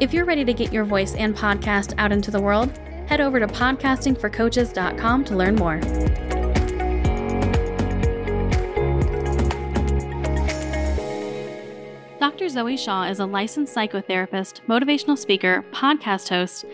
If 0.00 0.14
you're 0.14 0.24
ready 0.24 0.44
to 0.44 0.54
get 0.54 0.72
your 0.72 0.84
voice 0.84 1.16
and 1.16 1.36
podcast 1.36 1.92
out 1.98 2.12
into 2.12 2.30
the 2.30 2.40
world, 2.40 2.70
head 3.08 3.20
over 3.20 3.40
to 3.40 3.48
podcastingforcoaches.com 3.48 5.24
to 5.24 5.36
learn 5.36 5.56
more. 5.56 5.80
Dr. 12.20 12.48
Zoe 12.48 12.76
Shaw 12.76 13.08
is 13.08 13.18
a 13.18 13.26
licensed 13.26 13.74
psychotherapist, 13.74 14.60
motivational 14.68 15.18
speaker, 15.18 15.64
podcast 15.72 16.28
host, 16.28 16.64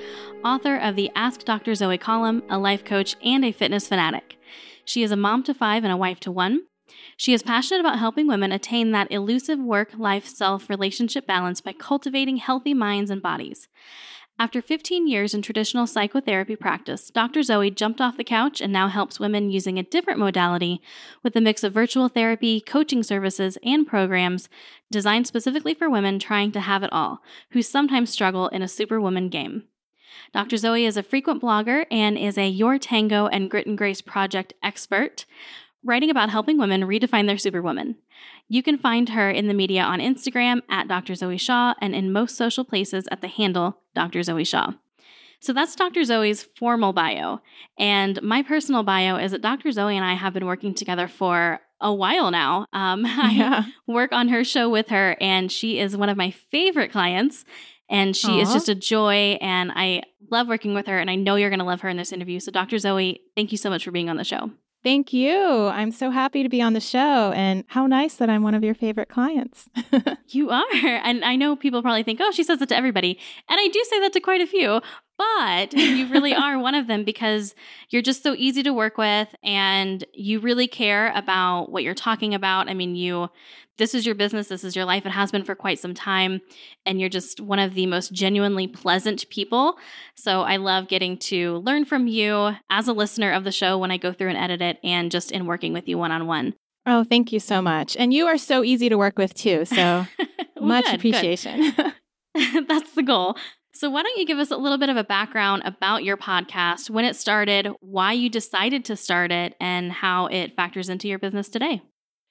author 0.45 0.77
of 0.77 0.95
the 0.95 1.11
Ask 1.15 1.45
Dr. 1.45 1.75
Zoe 1.75 1.97
column, 1.97 2.43
a 2.51 2.59
life 2.59 2.85
coach, 2.85 3.17
and 3.25 3.43
a 3.43 3.53
fitness 3.53 3.89
fanatic. 3.89 4.37
She 4.85 5.03
is 5.03 5.13
a 5.13 5.17
mom 5.17 5.43
to 5.45 5.55
five 5.55 5.83
and 5.83 5.93
a 5.93 5.97
wife 5.97 6.21
to 6.21 6.31
one. 6.31 6.65
She 7.17 7.33
is 7.33 7.43
passionate 7.43 7.81
about 7.81 7.99
helping 7.99 8.27
women 8.27 8.53
attain 8.53 8.91
that 8.91 9.11
elusive 9.11 9.59
work 9.59 9.91
life 9.97 10.27
self 10.27 10.69
relationship 10.69 11.27
balance 11.27 11.61
by 11.61 11.73
cultivating 11.73 12.39
healthy 12.39 12.75
minds 12.75 13.11
and 13.11 13.23
bodies. 13.23 13.69
After 14.37 14.61
15 14.61 15.07
years 15.07 15.33
in 15.33 15.43
traditional 15.43 15.87
psychotherapy 15.87 16.57
practice, 16.57 17.09
Dr. 17.09 17.45
Zoe 17.45 17.71
jumped 17.71 18.01
off 18.01 18.17
the 18.17 18.25
couch 18.25 18.61
and 18.61 18.73
now 18.73 18.89
helps 18.89 19.21
women 19.21 19.49
using 19.49 19.79
a 19.79 19.85
different 19.85 20.19
modality 20.19 20.83
with 21.23 21.37
a 21.37 21.41
mix 21.41 21.63
of 21.63 21.73
virtual 21.73 22.09
therapy, 22.09 22.61
coaching 22.61 23.05
services, 23.05 23.59
and 23.63 23.87
programs 23.87 24.49
designed 24.91 25.29
specifically 25.29 25.73
for 25.73 25.89
women 25.89 26.19
trying 26.19 26.51
to 26.51 26.61
have 26.61 26.83
it 26.83 26.93
all, 26.93 27.21
who 27.51 27.63
sometimes 27.63 28.11
struggle 28.11 28.49
in 28.49 28.61
a 28.61 28.67
superwoman 28.67 29.29
game. 29.29 29.65
Dr. 30.33 30.57
Zoe 30.57 30.85
is 30.85 30.97
a 30.97 31.05
frequent 31.05 31.41
blogger 31.41 31.87
and 31.89 32.19
is 32.19 32.37
a 32.37 32.49
Your 32.49 32.77
Tango 32.77 33.29
and 33.29 33.49
Grit 33.49 33.67
and 33.67 33.79
Grace 33.79 34.01
Project 34.01 34.53
expert 34.65 35.27
writing 35.85 36.11
about 36.11 36.31
helping 36.31 36.59
women 36.59 36.83
redefine 36.83 37.27
their 37.27 37.39
superwoman. 37.39 37.97
You 38.49 38.63
can 38.63 38.79
find 38.79 39.11
her 39.11 39.31
in 39.31 39.49
the 39.49 39.55
media 39.55 39.83
on 39.83 40.01
Instagram 40.01 40.63
at 40.69 40.89
Dr. 40.89 41.15
Zoe 41.15 41.39
Shaw 41.39 41.75
and 41.81 41.95
in 41.95 42.13
most 42.13 42.37
social 42.37 42.65
places 42.65 43.07
at 43.11 43.21
the 43.21 43.29
handle 43.29 43.79
Dr. 43.95 44.23
Zoe 44.23 44.45
Shaw. 44.45 44.73
So 45.41 45.53
that's 45.53 45.77
Dr. 45.77 46.05
Zoe's 46.05 46.43
formal 46.57 46.95
bio. 46.95 47.41
And 47.79 48.21
my 48.23 48.43
personal 48.43 48.83
bio 48.83 49.17
is 49.17 49.33
that 49.33 49.43
Dr. 49.43 49.71
Zoe 49.73 49.95
and 49.95 50.05
I 50.05 50.15
have 50.15 50.33
been 50.33 50.47
working 50.47 50.75
together 50.75 51.07
for 51.07 51.61
a 51.83 51.93
while 51.93 52.31
now. 52.31 52.67
Um, 52.73 53.05
yeah. 53.31 53.65
I 53.67 53.73
work 53.87 54.13
on 54.13 54.29
her 54.29 54.43
show 54.43 54.71
with 54.71 54.89
her, 54.89 55.17
and 55.21 55.53
she 55.53 55.79
is 55.79 55.97
one 55.97 56.09
of 56.09 56.17
my 56.17 56.31
favorite 56.31 56.91
clients. 56.91 57.45
And 57.91 58.17
she 58.17 58.29
Aww. 58.29 58.43
is 58.43 58.53
just 58.55 58.71
a 58.71 58.75
joy, 58.75 59.37
and 59.43 59.71
I 59.75 60.05
love 60.31 60.49
working 60.49 60.73
with 60.73 60.87
her. 60.87 60.99
And 60.99 61.11
I 61.11 61.17
know 61.17 61.37
you're 61.37 61.51
going 61.51 61.59
to 61.59 61.67
love 61.67 61.83
her 61.83 61.91
in 61.91 61.99
this 61.99 62.13
interview. 62.13 62.41
So, 62.41 62.51
Dr. 62.51 62.79
Zoe, 62.79 63.21
thank 63.37 63.53
you 63.53 63.59
so 63.59 63.69
much 63.69 63.85
for 63.85 63.91
being 63.91 64.09
on 64.09 64.17
the 64.17 64.25
show. 64.25 64.51
Thank 64.85 65.15
you. 65.15 65.67
I'm 65.69 65.91
so 65.91 66.11
happy 66.11 66.43
to 66.43 66.49
be 66.51 66.61
on 66.61 66.75
the 66.75 66.81
show 66.81 67.33
and 67.33 67.65
how 67.69 67.87
nice 67.87 68.17
that 68.17 68.29
I'm 68.29 68.43
one 68.43 68.55
of 68.55 68.63
your 68.63 68.75
favorite 68.75 69.09
clients. 69.09 69.71
you 70.29 70.51
are. 70.51 70.65
And 70.75 71.25
I 71.25 71.37
know 71.37 71.57
people 71.57 71.81
probably 71.81 72.03
think, 72.03 72.21
oh, 72.23 72.31
she 72.31 72.45
says 72.45 72.61
it 72.61 72.69
to 72.69 72.77
everybody. 72.77 73.19
And 73.49 73.59
I 73.59 73.69
do 73.69 73.83
say 73.89 73.99
that 74.01 74.13
to 74.13 74.21
quite 74.21 74.43
a 74.43 74.47
few, 74.47 74.83
but 75.19 75.73
you 75.73 76.09
really 76.09 76.35
are 76.35 76.59
one 76.59 76.75
of 76.75 76.87
them 76.87 77.05
because 77.05 77.55
you're 77.91 78.03
just 78.03 78.23
so 78.23 78.35
easy 78.37 78.63
to 78.63 78.73
work 78.73 78.99
with 78.99 79.35
and 79.43 80.05
you 80.13 80.41
really 80.41 80.67
care 80.67 81.13
about 81.15 81.71
what 81.71 81.83
you're 81.83 81.95
talking 81.95 82.35
about. 82.35 82.69
I 82.69 82.75
mean, 82.75 82.95
you 82.95 83.29
this 83.77 83.95
is 83.95 84.07
your 84.07 84.15
business, 84.15 84.49
this 84.49 84.63
is 84.63 84.77
your 84.77 84.85
life. 84.85 85.05
It 85.05 85.11
has 85.11 85.33
been 85.33 85.45
for 85.45 85.55
quite 85.55 85.81
some 85.81 85.95
time. 85.95 86.41
And 86.87 87.01
you're 87.01 87.09
just 87.09 87.41
one 87.41 87.59
of 87.59 87.75
the 87.75 87.87
most 87.87 88.13
genuinely 88.13 88.69
pleasant 88.69 89.29
people. 89.31 89.79
So 90.15 90.43
I 90.43 90.57
love 90.57 90.89
getting 90.89 91.19
to 91.19 91.57
learn 91.59 91.85
from 91.85 92.07
you 92.07 92.53
as 92.71 92.87
a 92.87 92.93
listener 92.93 93.33
of 93.33 93.45
the 93.45 93.53
show 93.53 93.77
when 93.79 93.91
I 93.91 93.97
go 93.97 94.13
through 94.13 94.29
and 94.29 94.39
edit 94.39 94.63
it 94.63 94.79
and 94.85 95.11
just 95.11 95.33
in 95.33 95.47
working 95.47 95.73
with 95.73 95.89
you 95.89 95.99
one 95.99 96.13
on 96.13 96.27
one. 96.27 96.55
Oh, 96.87 97.03
thank 97.03 97.33
you 97.33 97.41
so 97.41 97.63
much. 97.63 97.97
And 97.97 98.13
you 98.13 98.27
are 98.27 98.39
so 98.39 98.63
easy 98.63 98.89
to 98.89 98.99
work 98.99 99.19
with 99.19 99.35
too. 99.35 99.65
So 99.65 99.77
well, 100.57 100.67
much 100.67 100.85
good, 100.85 100.95
appreciation. 100.95 101.73
Good. 101.73 102.67
That's 102.69 102.93
the 102.95 103.03
goal. 103.03 103.37
So, 103.77 103.91
why 103.91 104.05
don't 104.05 104.17
you 104.17 104.25
give 104.25 104.39
us 104.39 104.53
a 104.53 104.57
little 104.57 104.79
bit 104.79 104.89
of 104.89 104.97
a 104.97 105.03
background 105.03 105.63
about 105.65 106.05
your 106.05 106.17
podcast, 106.17 106.91
when 106.91 107.05
it 107.05 107.17
started, 107.17 107.69
why 107.81 108.13
you 108.13 108.31
decided 108.31 108.85
to 108.85 108.97
start 108.97 109.33
it, 109.33 109.57
and 109.61 109.91
how 109.91 110.27
it 110.27 110.55
factors 110.55 110.89
into 110.89 111.09
your 111.09 111.19
business 111.19 111.49
today? 111.49 111.83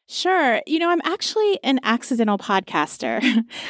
Sure. 0.07 0.61
You 0.67 0.79
know, 0.79 0.89
I'm 0.89 1.01
actually 1.05 1.59
an 1.63 1.79
accidental 1.83 2.37
podcaster. 2.37 3.21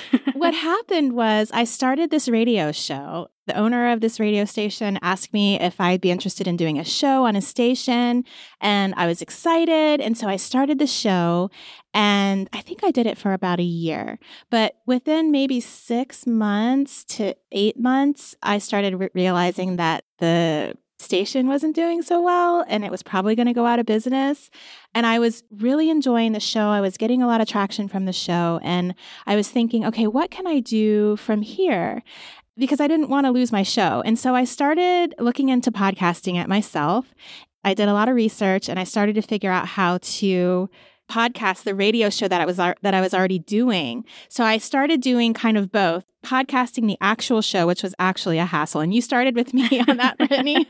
what 0.33 0.53
happened 0.53 1.13
was 1.13 1.51
I 1.53 1.63
started 1.63 2.09
this 2.09 2.27
radio 2.27 2.71
show. 2.71 3.27
The 3.45 3.55
owner 3.55 3.91
of 3.91 4.01
this 4.01 4.19
radio 4.19 4.45
station 4.45 4.97
asked 5.01 5.33
me 5.33 5.59
if 5.59 5.79
I'd 5.79 6.01
be 6.01 6.11
interested 6.11 6.47
in 6.47 6.57
doing 6.57 6.79
a 6.79 6.83
show 6.83 7.25
on 7.25 7.35
a 7.35 7.41
station, 7.41 8.23
and 8.61 8.93
I 8.95 9.05
was 9.05 9.21
excited. 9.21 9.99
And 9.99 10.17
so 10.17 10.27
I 10.27 10.37
started 10.37 10.79
the 10.79 10.87
show, 10.87 11.51
and 11.93 12.49
I 12.53 12.61
think 12.61 12.83
I 12.83 12.91
did 12.91 13.05
it 13.05 13.17
for 13.17 13.33
about 13.33 13.59
a 13.59 13.63
year. 13.63 14.17
But 14.49 14.75
within 14.87 15.29
maybe 15.29 15.59
six 15.59 16.25
months 16.25 17.03
to 17.15 17.35
eight 17.51 17.77
months, 17.77 18.33
I 18.41 18.59
started 18.59 18.95
re- 18.95 19.09
realizing 19.13 19.75
that 19.75 20.05
the 20.19 20.75
station 21.03 21.47
wasn't 21.47 21.75
doing 21.75 22.01
so 22.01 22.21
well 22.21 22.65
and 22.67 22.83
it 22.83 22.91
was 22.91 23.03
probably 23.03 23.35
going 23.35 23.47
to 23.47 23.53
go 23.53 23.65
out 23.65 23.79
of 23.79 23.85
business. 23.85 24.49
And 24.95 25.05
I 25.05 25.19
was 25.19 25.43
really 25.51 25.89
enjoying 25.89 26.31
the 26.31 26.39
show. 26.39 26.67
I 26.67 26.81
was 26.81 26.97
getting 26.97 27.21
a 27.21 27.27
lot 27.27 27.41
of 27.41 27.47
traction 27.47 27.87
from 27.87 28.05
the 28.05 28.13
show. 28.13 28.59
And 28.63 28.95
I 29.25 29.35
was 29.35 29.49
thinking, 29.49 29.85
okay, 29.85 30.07
what 30.07 30.31
can 30.31 30.47
I 30.47 30.59
do 30.59 31.15
from 31.17 31.41
here? 31.41 32.03
Because 32.57 32.79
I 32.79 32.87
didn't 32.87 33.09
want 33.09 33.25
to 33.25 33.31
lose 33.31 33.51
my 33.51 33.63
show. 33.63 34.01
And 34.05 34.17
so 34.17 34.35
I 34.35 34.45
started 34.45 35.15
looking 35.19 35.49
into 35.49 35.71
podcasting 35.71 36.41
it 36.41 36.47
myself. 36.47 37.13
I 37.63 37.73
did 37.73 37.87
a 37.87 37.93
lot 37.93 38.09
of 38.09 38.15
research 38.15 38.69
and 38.69 38.79
I 38.79 38.83
started 38.83 39.15
to 39.15 39.21
figure 39.21 39.51
out 39.51 39.67
how 39.67 39.99
to 39.99 40.69
podcast, 41.13 41.63
the 41.63 41.75
radio 41.75 42.09
show 42.09 42.27
that 42.27 42.41
I 42.41 42.45
was 42.45 42.57
that 42.57 42.93
I 42.93 43.01
was 43.01 43.13
already 43.13 43.39
doing. 43.39 44.03
So 44.29 44.43
I 44.43 44.57
started 44.57 44.99
doing 45.01 45.33
kind 45.33 45.57
of 45.57 45.71
both, 45.71 46.05
podcasting 46.25 46.87
the 46.87 46.97
actual 47.01 47.41
show, 47.41 47.67
which 47.67 47.83
was 47.83 47.93
actually 47.99 48.39
a 48.39 48.45
hassle. 48.45 48.81
And 48.81 48.93
you 48.93 49.01
started 49.01 49.35
with 49.35 49.53
me 49.53 49.83
on 49.87 49.97
that, 49.97 50.17
Brittany. 50.17 50.67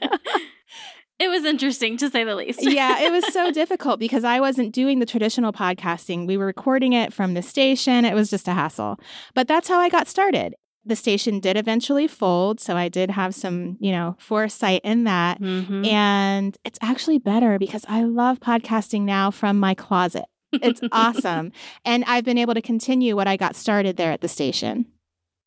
It 1.20 1.30
was 1.30 1.46
interesting 1.46 1.96
to 1.98 2.10
say 2.10 2.26
the 2.26 2.36
least. 2.36 2.60
yeah, 2.64 3.00
it 3.00 3.12
was 3.12 3.32
so 3.32 3.52
difficult 3.52 4.00
because 4.00 4.26
I 4.26 4.42
wasn't 4.42 4.74
doing 4.74 5.00
the 5.00 5.06
traditional 5.06 5.54
podcasting. 5.54 6.28
We 6.28 6.36
were 6.36 6.46
recording 6.46 6.92
it 6.92 7.14
from 7.14 7.34
the 7.34 7.42
station. 7.42 8.04
It 8.04 8.14
was 8.14 8.30
just 8.30 8.48
a 8.48 8.54
hassle. 8.54 9.00
But 9.34 9.48
that's 9.48 9.70
how 9.70 9.80
I 9.80 9.88
got 9.88 10.08
started. 10.08 10.56
The 10.86 10.98
station 10.98 11.40
did 11.40 11.56
eventually 11.56 12.08
fold, 12.08 12.60
so 12.60 12.76
I 12.76 12.90
did 12.90 13.10
have 13.10 13.34
some, 13.34 13.78
you 13.80 13.94
know, 13.94 14.18
foresight 14.20 14.82
in 14.84 15.06
that. 15.06 15.40
Mm-hmm. 15.40 15.86
And 15.86 16.58
it's 16.66 16.80
actually 16.82 17.20
better 17.20 17.58
because 17.58 17.86
I 17.88 18.04
love 18.04 18.42
podcasting 18.42 19.04
now 19.04 19.32
from 19.32 19.58
my 19.58 19.76
closet. 19.76 20.26
It's 20.62 20.82
awesome. 20.92 21.52
And 21.86 22.04
I've 22.06 22.26
been 22.26 22.38
able 22.38 22.54
to 22.54 22.62
continue 22.62 23.16
what 23.16 23.28
I 23.28 23.38
got 23.38 23.56
started 23.56 23.98
there 23.98 24.12
at 24.12 24.22
the 24.22 24.28
station. 24.28 24.86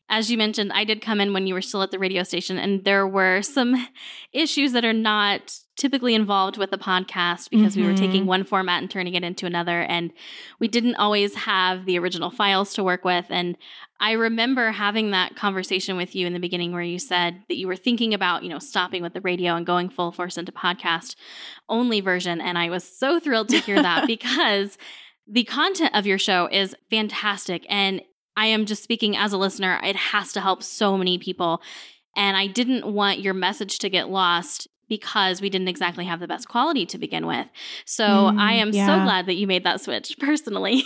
As 0.09 0.31
you 0.31 0.37
mentioned, 0.37 0.71
I 0.73 0.85
did 0.85 1.01
come 1.01 1.19
in 1.19 1.33
when 1.33 1.47
you 1.47 1.53
were 1.53 1.61
still 1.61 1.81
at 1.81 1.91
the 1.91 1.99
radio 1.99 2.23
station, 2.23 2.57
and 2.57 2.85
there 2.85 3.05
were 3.05 3.41
some 3.41 3.87
issues 4.31 4.71
that 4.71 4.85
are 4.85 4.93
not 4.93 5.59
typically 5.77 6.15
involved 6.15 6.57
with 6.57 6.71
the 6.71 6.77
podcast 6.77 7.51
because 7.51 7.73
mm-hmm. 7.73 7.81
we 7.81 7.87
were 7.87 7.97
taking 7.97 8.21
mm-hmm. 8.21 8.29
one 8.29 8.43
format 8.43 8.81
and 8.81 8.89
turning 8.89 9.13
it 9.13 9.23
into 9.23 9.45
another. 9.45 9.81
And 9.81 10.11
we 10.59 10.67
didn't 10.67 10.95
always 10.95 11.35
have 11.35 11.85
the 11.85 11.99
original 11.99 12.31
files 12.31 12.73
to 12.73 12.83
work 12.83 13.05
with. 13.05 13.27
And 13.29 13.57
I 13.99 14.13
remember 14.13 14.71
having 14.71 15.11
that 15.11 15.35
conversation 15.35 15.95
with 15.95 16.15
you 16.15 16.25
in 16.25 16.33
the 16.33 16.39
beginning 16.39 16.71
where 16.71 16.81
you 16.81 16.97
said 16.97 17.43
that 17.47 17.57
you 17.57 17.67
were 17.67 17.75
thinking 17.75 18.13
about, 18.13 18.43
you 18.43 18.49
know, 18.49 18.59
stopping 18.59 19.03
with 19.03 19.13
the 19.13 19.21
radio 19.21 19.55
and 19.55 19.65
going 19.65 19.89
full 19.89 20.11
force 20.11 20.37
into 20.37 20.51
podcast 20.51 21.15
only 21.69 22.01
version. 22.01 22.41
And 22.41 22.57
I 22.57 22.69
was 22.69 22.83
so 22.83 23.19
thrilled 23.19 23.49
to 23.49 23.59
hear 23.59 23.81
that 23.81 24.07
because 24.07 24.79
the 25.27 25.43
content 25.43 25.91
of 25.93 26.07
your 26.07 26.17
show 26.17 26.49
is 26.51 26.75
fantastic. 26.89 27.65
And 27.69 28.01
I 28.35 28.47
am 28.47 28.65
just 28.65 28.83
speaking 28.83 29.15
as 29.15 29.31
a 29.31 29.37
listener, 29.37 29.79
it 29.83 29.95
has 29.95 30.33
to 30.33 30.41
help 30.41 30.63
so 30.63 30.97
many 30.97 31.19
people. 31.19 31.61
And 32.15 32.35
I 32.35 32.47
didn't 32.47 32.91
want 32.91 33.19
your 33.19 33.35
message 33.35 33.77
to 33.79 33.89
get 33.89 34.09
lost 34.09 34.67
because 34.87 35.41
we 35.41 35.49
didn't 35.49 35.67
exactly 35.67 36.05
have 36.05 36.19
the 36.19 36.27
best 36.27 36.47
quality 36.47 36.85
to 36.87 36.97
begin 36.97 37.27
with. 37.27 37.47
So 37.85 38.05
mm, 38.05 38.39
I 38.39 38.53
am 38.53 38.71
yeah. 38.71 38.85
so 38.85 39.03
glad 39.03 39.25
that 39.25 39.35
you 39.35 39.47
made 39.47 39.63
that 39.63 39.81
switch 39.81 40.17
personally. 40.19 40.83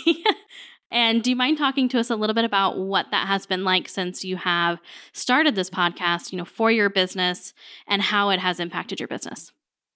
and 0.90 1.22
do 1.22 1.30
you 1.30 1.36
mind 1.36 1.58
talking 1.58 1.88
to 1.90 1.98
us 1.98 2.10
a 2.10 2.16
little 2.16 2.34
bit 2.34 2.44
about 2.44 2.78
what 2.78 3.06
that 3.10 3.28
has 3.28 3.46
been 3.46 3.64
like 3.64 3.88
since 3.88 4.24
you 4.24 4.36
have 4.36 4.78
started 5.12 5.54
this 5.54 5.70
podcast, 5.70 6.32
you 6.32 6.38
know, 6.38 6.44
for 6.44 6.70
your 6.70 6.90
business 6.90 7.52
and 7.86 8.02
how 8.02 8.30
it 8.30 8.40
has 8.40 8.60
impacted 8.60 9.00
your 9.00 9.08
business? 9.08 9.52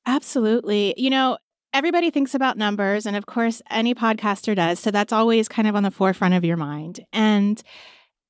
Absolutely. 0.07 0.95
You 0.97 1.11
know, 1.11 1.39
everybody 1.73 2.11
thinks 2.11 2.35
about 2.35 2.57
numbers 2.57 3.07
and 3.07 3.17
of 3.17 3.27
course 3.27 3.61
any 3.71 3.95
podcaster 3.95 4.55
does, 4.55 4.79
so 4.79 4.91
that's 4.91 5.13
always 5.13 5.49
kind 5.49 5.69
of 5.69 5.75
on 5.75 5.83
the 5.83 5.91
forefront 5.91 6.35
of 6.35 6.45
your 6.45 6.57
mind. 6.57 7.05
And 7.13 7.63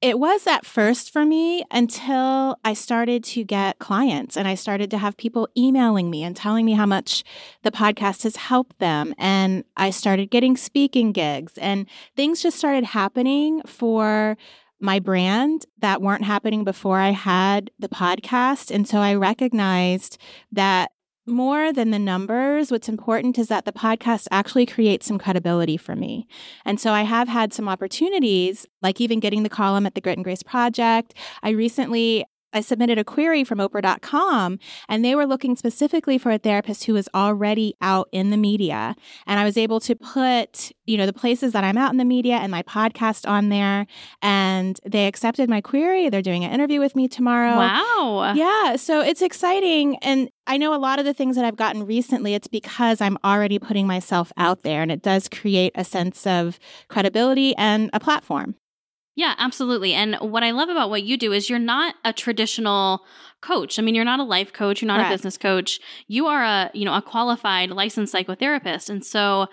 It 0.07 0.21
was 0.21 0.47
at 0.47 0.65
first 0.65 1.13
for 1.13 1.27
me 1.27 1.65
until 1.69 2.61
I 2.65 2.75
started 2.75 3.25
to 3.25 3.43
get 3.43 3.81
clients 3.81 4.37
and 4.37 4.47
I 4.47 4.55
started 4.55 4.89
to 4.93 4.99
have 4.99 5.17
people 5.17 5.49
emailing 5.59 6.11
me 6.11 6.23
and 6.23 6.37
telling 6.37 6.65
me 6.65 6.75
how 6.75 6.87
much 6.87 7.25
the 7.65 7.73
podcast 7.73 8.23
has 8.23 8.37
helped 8.37 8.79
them. 8.79 9.17
And 9.19 9.65
I 9.77 9.91
started 9.91 10.31
getting 10.31 10.57
speaking 10.57 11.11
gigs 11.11 11.59
and 11.59 11.89
things 12.15 12.41
just 12.41 12.57
started 12.57 12.85
happening 12.85 13.63
for 13.67 14.39
my 14.79 15.01
brand 15.01 15.67
that 15.79 16.01
weren't 16.01 16.23
happening 16.23 16.63
before 16.63 17.01
I 17.01 17.11
had 17.11 17.73
the 17.81 17.89
podcast. 17.89 18.73
And 18.73 18.87
so 18.87 18.99
I 18.99 19.15
recognized 19.15 20.19
that 20.53 20.93
more 21.27 21.73
than 21.73 21.91
the 21.91 21.99
numbers, 21.99 22.71
what's 22.71 22.89
important 22.89 23.39
is 23.39 23.49
that 23.49 23.65
the 23.65 23.73
podcast 23.73 24.29
actually 24.31 24.67
creates 24.67 25.07
some 25.07 25.19
credibility 25.19 25.77
for 25.77 25.97
me. 25.97 26.27
And 26.65 26.81
so 26.81 26.93
I 26.93 27.03
have 27.03 27.29
had 27.29 27.53
some 27.53 27.69
opportunities, 27.69 28.67
like 28.83 29.01
even 29.01 29.21
getting 29.21 29.43
the 29.43 29.49
column 29.49 29.87
at 29.87 29.95
the 29.95 30.01
Grit 30.01 30.17
and 30.17 30.25
Grace 30.25 30.43
Project. 30.43 31.15
I 31.43 31.51
recently 31.51 32.25
I 32.57 32.61
submitted 32.63 32.99
a 32.99 33.05
query 33.05 33.45
from 33.45 33.59
Oprah.com 33.59 34.59
and 34.89 35.05
they 35.05 35.15
were 35.15 35.27
looking 35.27 35.57
specifically 35.57 36.17
for 36.17 36.31
a 36.31 36.39
therapist 36.39 36.85
who 36.85 36.95
was 36.95 37.07
already 37.15 37.77
out 37.83 38.09
in 38.13 38.31
the 38.31 38.39
media. 38.39 38.97
And 39.27 39.39
I 39.39 39.45
was 39.45 39.59
able 39.59 39.79
to 39.81 39.95
put, 39.95 40.73
you 40.87 40.97
know, 40.97 41.05
the 41.05 41.13
places 41.13 41.53
that 41.53 41.65
I'm 41.65 41.77
out 41.77 41.91
in 41.91 41.99
the 41.99 42.05
media 42.05 42.37
and 42.37 42.51
my 42.51 42.63
podcast 42.63 43.29
on 43.29 43.51
there. 43.51 43.87
And 44.23 44.81
they 44.87 45.07
accepted 45.07 45.51
my 45.51 45.61
query. 45.61 46.09
They're 46.09 46.23
doing 46.23 46.45
an 46.45 46.51
interview 46.51 46.81
with 46.81 46.97
me 46.97 47.09
tomorrow. 47.09 47.59
Wow. 47.59 48.33
Yeah. 48.35 48.77
So 48.77 49.03
it's 49.03 49.21
exciting. 49.21 49.97
And 49.99 50.31
I 50.47 50.57
know 50.57 50.75
a 50.75 50.81
lot 50.81 50.99
of 50.99 51.05
the 51.05 51.13
things 51.13 51.37
that 51.37 51.45
I've 51.45 51.57
gotten 51.57 51.85
recently, 51.85 52.33
it's 52.33 52.49
because 52.49 53.03
I'm 53.03 53.19
already 53.23 53.59
putting 53.59 53.87
myself 53.87 54.33
out 54.39 54.63
there 54.63 54.81
and 54.81 54.91
it 54.91 55.03
does 55.03 55.29
create 55.29 55.73
a 55.75 55.85
sense 55.85 56.27
of 56.27 56.59
credibility 56.89 57.55
and 57.57 57.91
a 57.93 58.01
platform. 58.01 58.55
Yeah, 59.17 59.35
absolutely. 59.39 59.95
And 59.95 60.17
what 60.17 60.45
I 60.45 60.51
love 60.51 60.69
about 60.69 60.91
what 60.91 61.03
you 61.03 61.17
do 61.17 61.33
is 61.33 61.49
you're 61.49 61.59
not 61.59 61.95
a 62.05 62.13
traditional 62.13 63.03
coach. 63.41 63.79
I 63.79 63.83
mean, 63.83 63.95
you're 63.95 64.05
not 64.05 64.21
a 64.21 64.25
life 64.25 64.53
coach, 64.53 64.83
you're 64.83 64.87
not 64.87 64.99
Correct. 64.99 65.11
a 65.11 65.15
business 65.15 65.39
coach. 65.39 65.81
You 66.07 66.27
are 66.27 66.45
a, 66.45 66.71
you 66.75 66.85
know, 66.85 66.95
a 66.95 67.01
qualified 67.01 67.71
licensed 67.71 68.15
psychotherapist. 68.15 68.91
And 68.91 69.05
so 69.05 69.47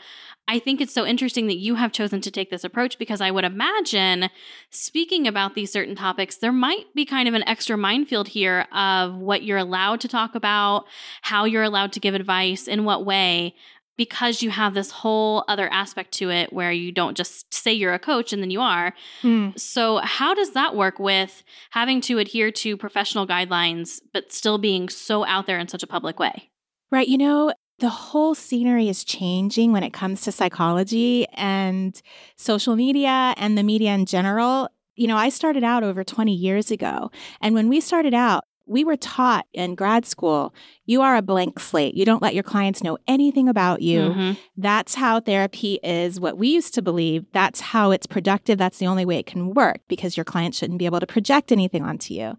I 0.50 0.60
think 0.60 0.82
it's 0.82 0.94
so 0.94 1.06
interesting 1.06 1.48
that 1.48 1.58
you 1.58 1.76
have 1.76 1.94
chosen 1.94 2.20
to 2.22 2.32
take 2.32 2.50
this 2.50 2.66
approach 2.66 3.00
because 3.00 3.22
I 3.22 3.32
would 3.32 3.46
imagine 3.46 4.30
speaking 4.70 5.28
about 5.28 5.56
these 5.56 5.72
certain 5.72 5.96
topics, 5.96 6.36
there 6.36 6.52
might 6.52 6.94
be 6.94 7.06
kind 7.06 7.30
of 7.30 7.34
an 7.34 7.48
extra 7.48 7.78
minefield 7.78 8.28
here 8.28 8.68
of 8.74 9.16
what 9.16 9.44
you're 9.44 9.58
allowed 9.58 10.02
to 10.02 10.10
talk 10.10 10.36
about, 10.36 10.86
how 11.22 11.46
you're 11.46 11.64
allowed 11.64 11.94
to 11.94 12.02
give 12.02 12.14
advice, 12.14 12.68
in 12.68 12.84
what 12.84 13.06
way 13.06 13.56
because 13.98 14.42
you 14.42 14.50
have 14.50 14.74
this 14.74 14.92
whole 14.92 15.44
other 15.48 15.72
aspect 15.72 16.12
to 16.14 16.30
it 16.30 16.52
where 16.52 16.72
you 16.72 16.92
don't 16.92 17.16
just 17.16 17.54
say 17.54 17.72
you're 17.72 17.94
a 17.94 18.00
coach 18.00 18.34
and 18.34 18.42
then 18.42 18.52
you 18.52 18.62
are. 18.62 18.94
Mm. 19.22 19.58
So, 19.60 19.98
how 19.98 20.34
does 20.34 20.52
that 20.52 20.76
work 20.76 21.00
with 21.00 21.44
having 21.72 22.02
to 22.02 22.18
adhere 22.18 22.52
to 22.52 22.78
professional 22.78 23.28
guidelines, 23.28 24.02
but 24.14 24.32
still 24.34 24.58
being 24.58 24.90
so 24.90 25.26
out 25.26 25.48
there 25.48 25.60
in 25.60 25.68
such 25.68 25.84
a 25.84 25.88
public 25.88 26.20
way? 26.20 26.50
Right. 26.92 27.08
You 27.08 27.18
know, 27.18 27.54
the 27.80 27.90
whole 27.90 28.36
scenery 28.36 28.88
is 28.88 29.04
changing 29.04 29.72
when 29.72 29.84
it 29.84 29.94
comes 29.94 30.22
to 30.22 30.32
psychology 30.32 31.28
and 31.34 32.00
social 32.38 32.76
media 32.76 33.34
and 33.38 33.58
the 33.58 33.64
media 33.64 33.94
in 33.94 34.06
general. 34.06 34.70
You 34.96 35.08
know, 35.08 35.18
I 35.18 35.30
started 35.30 35.64
out 35.64 35.84
over 35.84 36.04
20 36.04 36.34
years 36.34 36.70
ago. 36.70 37.10
And 37.42 37.56
when 37.56 37.68
we 37.68 37.82
started 37.82 38.14
out, 38.14 38.44
we 38.66 38.84
were 38.84 38.96
taught 38.96 39.46
in 39.54 39.76
grad 39.76 40.06
school 40.06 40.54
you 40.86 41.02
are 41.02 41.16
a 41.16 41.22
blank 41.22 41.60
slate. 41.60 41.96
You 41.96 42.06
don't 42.06 42.22
let 42.22 42.34
your 42.34 42.44
clients 42.44 42.84
know 42.84 42.98
anything 43.08 43.48
about 43.48 43.82
you. 43.82 44.02
Mm-hmm. 44.02 44.32
That's 44.58 44.96
how 44.96 45.20
therapy 45.20 45.80
is 45.84 46.20
what 46.20 46.38
we 46.38 46.50
used 46.50 46.74
to 46.74 46.82
believe. 46.82 47.26
That's 47.32 47.62
how 47.62 47.92
it's 47.92 48.06
productive. 48.06 48.58
That's 48.58 48.80
the 48.80 48.88
only 48.88 49.06
way 49.06 49.18
it 49.18 49.26
can 49.26 49.54
work 49.54 49.80
because 49.88 50.18
your 50.18 50.26
client 50.26 50.56
shouldn't 50.56 50.80
be 50.80 50.86
able 50.86 51.00
to 51.00 51.08
project 51.08 51.52
anything 51.52 51.84
onto 51.84 52.14
you. 52.14 52.38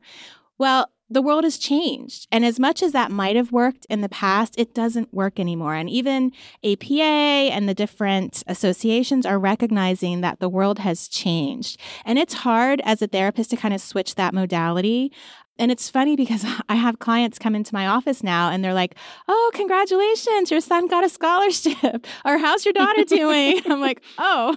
Well, 0.58 0.90
the 1.10 1.22
world 1.22 1.44
has 1.44 1.58
changed. 1.58 2.26
And 2.32 2.44
as 2.44 2.58
much 2.58 2.82
as 2.82 2.92
that 2.92 3.10
might 3.10 3.36
have 3.36 3.52
worked 3.52 3.86
in 3.90 4.00
the 4.00 4.08
past, 4.08 4.54
it 4.56 4.74
doesn't 4.74 5.12
work 5.12 5.38
anymore. 5.38 5.74
And 5.74 5.88
even 5.90 6.32
APA 6.64 7.52
and 7.52 7.68
the 7.68 7.74
different 7.74 8.42
associations 8.46 9.26
are 9.26 9.38
recognizing 9.38 10.22
that 10.22 10.40
the 10.40 10.48
world 10.48 10.78
has 10.78 11.06
changed. 11.06 11.78
And 12.04 12.18
it's 12.18 12.34
hard 12.34 12.80
as 12.84 13.02
a 13.02 13.06
therapist 13.06 13.50
to 13.50 13.56
kind 13.56 13.74
of 13.74 13.80
switch 13.80 14.14
that 14.14 14.34
modality. 14.34 15.12
And 15.58 15.70
it's 15.70 15.88
funny 15.88 16.16
because 16.16 16.44
I 16.68 16.74
have 16.74 16.98
clients 16.98 17.38
come 17.38 17.54
into 17.54 17.74
my 17.74 17.86
office 17.86 18.22
now 18.22 18.50
and 18.50 18.64
they're 18.64 18.74
like, 18.74 18.96
Oh, 19.28 19.50
congratulations, 19.54 20.50
your 20.50 20.60
son 20.60 20.86
got 20.88 21.04
a 21.04 21.08
scholarship. 21.08 22.06
Or 22.24 22.38
how's 22.38 22.64
your 22.64 22.72
daughter 22.72 23.04
doing? 23.04 23.60
I'm 23.66 23.80
like, 23.80 24.02
Oh, 24.18 24.56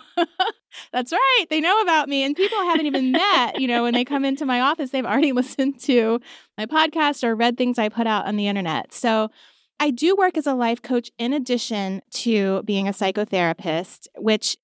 that's 0.91 1.11
right. 1.11 1.45
They 1.49 1.59
know 1.59 1.81
about 1.81 2.07
me. 2.07 2.23
And 2.23 2.35
people 2.35 2.57
haven't 2.63 2.85
even 2.85 3.11
met, 3.11 3.59
you 3.59 3.67
know, 3.67 3.83
when 3.83 3.93
they 3.93 4.05
come 4.05 4.25
into 4.25 4.45
my 4.45 4.61
office, 4.61 4.91
they've 4.91 5.05
already 5.05 5.31
listened 5.31 5.79
to 5.81 6.19
my 6.57 6.65
podcast 6.65 7.23
or 7.23 7.35
read 7.35 7.57
things 7.57 7.77
I 7.77 7.89
put 7.89 8.07
out 8.07 8.25
on 8.25 8.35
the 8.35 8.47
internet. 8.47 8.93
So 8.93 9.29
I 9.79 9.91
do 9.91 10.15
work 10.15 10.37
as 10.37 10.47
a 10.47 10.53
life 10.53 10.81
coach 10.81 11.11
in 11.17 11.33
addition 11.33 12.01
to 12.11 12.63
being 12.63 12.87
a 12.87 12.91
psychotherapist, 12.91 14.07
which 14.17 14.57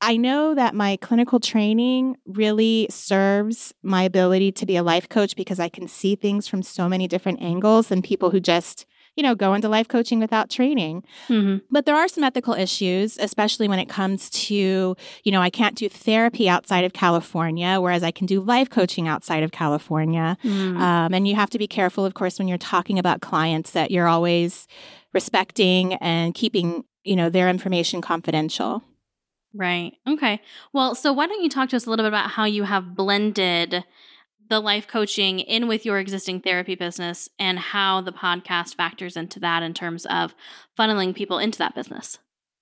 I 0.00 0.16
know 0.16 0.54
that 0.54 0.74
my 0.74 0.96
clinical 0.96 1.40
training 1.40 2.16
really 2.26 2.86
serves 2.90 3.72
my 3.82 4.02
ability 4.02 4.52
to 4.52 4.66
be 4.66 4.76
a 4.76 4.82
life 4.82 5.08
coach 5.08 5.34
because 5.36 5.58
I 5.58 5.68
can 5.68 5.88
see 5.88 6.16
things 6.16 6.46
from 6.46 6.62
so 6.62 6.88
many 6.88 7.08
different 7.08 7.40
angles 7.40 7.88
than 7.88 8.02
people 8.02 8.30
who 8.30 8.38
just, 8.38 8.84
you 9.16 9.22
know, 9.22 9.34
go 9.34 9.54
into 9.54 9.70
life 9.70 9.88
coaching 9.88 10.20
without 10.20 10.50
training. 10.50 11.02
Mm-hmm. 11.28 11.64
But 11.70 11.86
there 11.86 11.96
are 11.96 12.08
some 12.08 12.24
ethical 12.24 12.52
issues, 12.52 13.16
especially 13.16 13.68
when 13.68 13.78
it 13.78 13.88
comes 13.88 14.28
to, 14.30 14.54
you 15.24 15.32
know, 15.32 15.40
I 15.40 15.48
can't 15.48 15.76
do 15.76 15.88
therapy 15.88 16.46
outside 16.46 16.84
of 16.84 16.92
California, 16.92 17.80
whereas 17.80 18.02
I 18.02 18.10
can 18.10 18.26
do 18.26 18.42
life 18.42 18.68
coaching 18.68 19.08
outside 19.08 19.42
of 19.42 19.50
California. 19.50 20.36
Mm. 20.44 20.78
Um, 20.78 21.14
and 21.14 21.26
you 21.26 21.34
have 21.36 21.50
to 21.50 21.58
be 21.58 21.66
careful, 21.66 22.04
of 22.04 22.12
course, 22.12 22.38
when 22.38 22.48
you're 22.48 22.58
talking 22.58 22.98
about 22.98 23.22
clients 23.22 23.70
that 23.70 23.90
you're 23.90 24.08
always 24.08 24.66
respecting 25.14 25.94
and 25.94 26.34
keeping, 26.34 26.84
you 27.02 27.16
know, 27.16 27.30
their 27.30 27.48
information 27.48 28.02
confidential. 28.02 28.82
Right. 29.56 29.94
Okay. 30.06 30.42
Well, 30.72 30.94
so 30.94 31.12
why 31.12 31.26
don't 31.26 31.42
you 31.42 31.48
talk 31.48 31.70
to 31.70 31.76
us 31.76 31.86
a 31.86 31.90
little 31.90 32.04
bit 32.04 32.08
about 32.08 32.30
how 32.30 32.44
you 32.44 32.64
have 32.64 32.94
blended 32.94 33.84
the 34.48 34.60
life 34.60 34.86
coaching 34.86 35.40
in 35.40 35.66
with 35.66 35.84
your 35.84 35.98
existing 35.98 36.40
therapy 36.40 36.74
business 36.74 37.28
and 37.38 37.58
how 37.58 38.00
the 38.00 38.12
podcast 38.12 38.76
factors 38.76 39.16
into 39.16 39.40
that 39.40 39.62
in 39.62 39.74
terms 39.74 40.06
of 40.06 40.34
funneling 40.78 41.14
people 41.14 41.38
into 41.38 41.58
that 41.58 41.74
business? 41.74 42.18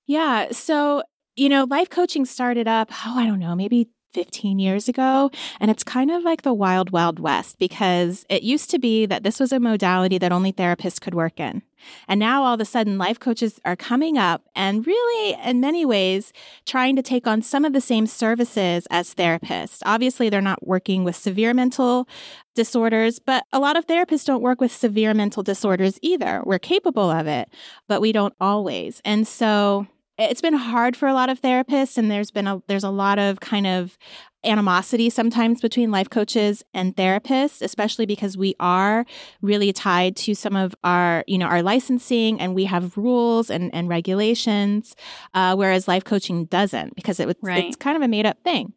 Yeah. 0.06 0.52
So, 0.52 1.02
you 1.37 1.49
know, 1.49 1.64
life 1.64 1.91
coaching 1.91 2.25
started 2.25 2.69
up, 2.69 2.91
oh, 3.05 3.19
I 3.19 3.26
don't 3.26 3.41
know, 3.41 3.55
maybe 3.55 3.89
15 4.15 4.59
years 4.59 4.89
ago. 4.89 5.31
And 5.61 5.71
it's 5.71 5.85
kind 5.85 6.11
of 6.11 6.23
like 6.23 6.43
the 6.43 6.55
wild, 6.55 6.91
wild 6.91 7.19
west 7.19 7.59
because 7.59 8.25
it 8.31 8.43
used 8.43 8.71
to 8.71 8.79
be 8.79 9.05
that 9.06 9.25
this 9.25 9.41
was 9.41 9.53
a 9.53 9.61
modality 9.61 10.17
that 10.19 10.33
only 10.33 10.53
therapists 10.53 11.01
could 11.01 11.15
work 11.15 11.39
in. 11.39 11.63
And 12.09 12.19
now 12.19 12.44
all 12.44 12.55
of 12.55 12.61
a 12.61 12.65
sudden, 12.65 12.97
life 12.97 13.19
coaches 13.21 13.61
are 13.65 13.77
coming 13.77 14.17
up 14.17 14.44
and 14.55 14.87
really, 14.87 15.37
in 15.44 15.61
many 15.61 15.85
ways, 15.85 16.33
trying 16.65 16.97
to 16.97 17.03
take 17.03 17.27
on 17.27 17.43
some 17.43 17.65
of 17.65 17.73
the 17.73 17.81
same 17.81 18.06
services 18.06 18.87
as 18.91 19.15
therapists. 19.15 19.83
Obviously, 19.85 20.29
they're 20.31 20.41
not 20.41 20.67
working 20.67 21.05
with 21.05 21.17
severe 21.17 21.53
mental 21.53 22.09
disorders, 22.55 23.19
but 23.19 23.44
a 23.53 23.59
lot 23.59 23.77
of 23.77 23.87
therapists 23.87 24.25
don't 24.25 24.43
work 24.43 24.61
with 24.61 24.73
severe 24.73 25.13
mental 25.13 25.43
disorders 25.43 25.99
either. 26.03 26.43
We're 26.44 26.59
capable 26.59 27.11
of 27.11 27.27
it, 27.27 27.49
but 27.89 28.01
we 28.01 28.13
don't 28.13 28.35
always. 28.41 29.03
And 29.05 29.27
so 29.27 29.87
it's 30.19 30.41
been 30.41 30.55
hard 30.55 30.97
for 30.97 31.09
a 31.09 31.15
lot 31.15 31.29
of 31.29 31.41
therapists 31.43 31.99
and 31.99 32.11
there's 32.11 32.31
been 32.31 32.47
a 32.47 32.63
there's 32.69 32.85
a 32.85 32.91
lot 32.91 33.19
of 33.19 33.41
kind 33.41 33.67
of 33.67 33.99
animosity 34.44 35.09
sometimes 35.11 35.61
between 35.61 35.91
life 35.91 36.11
coaches 36.11 36.63
and 36.75 36.94
therapists 36.97 37.63
especially 37.63 38.06
because 38.06 38.37
we 38.37 38.55
are 38.61 39.06
really 39.41 39.73
tied 39.73 40.15
to 40.15 40.35
some 40.35 40.55
of 40.55 40.75
our 40.85 41.25
you 41.27 41.39
know 41.39 41.47
our 41.47 41.63
licensing 41.63 42.41
and 42.41 42.55
we 42.55 42.65
have 42.65 42.97
rules 42.97 43.51
and, 43.51 43.75
and 43.75 43.89
regulations 43.89 44.94
uh, 45.33 45.56
whereas 45.56 45.89
life 45.89 46.05
coaching 46.05 46.44
doesn't 46.44 46.94
because 46.94 47.19
it, 47.19 47.37
right. 47.43 47.65
it's 47.65 47.77
kind 47.77 47.97
of 47.97 48.03
a 48.03 48.09
made 48.09 48.27
up 48.27 48.39
thing 48.44 48.73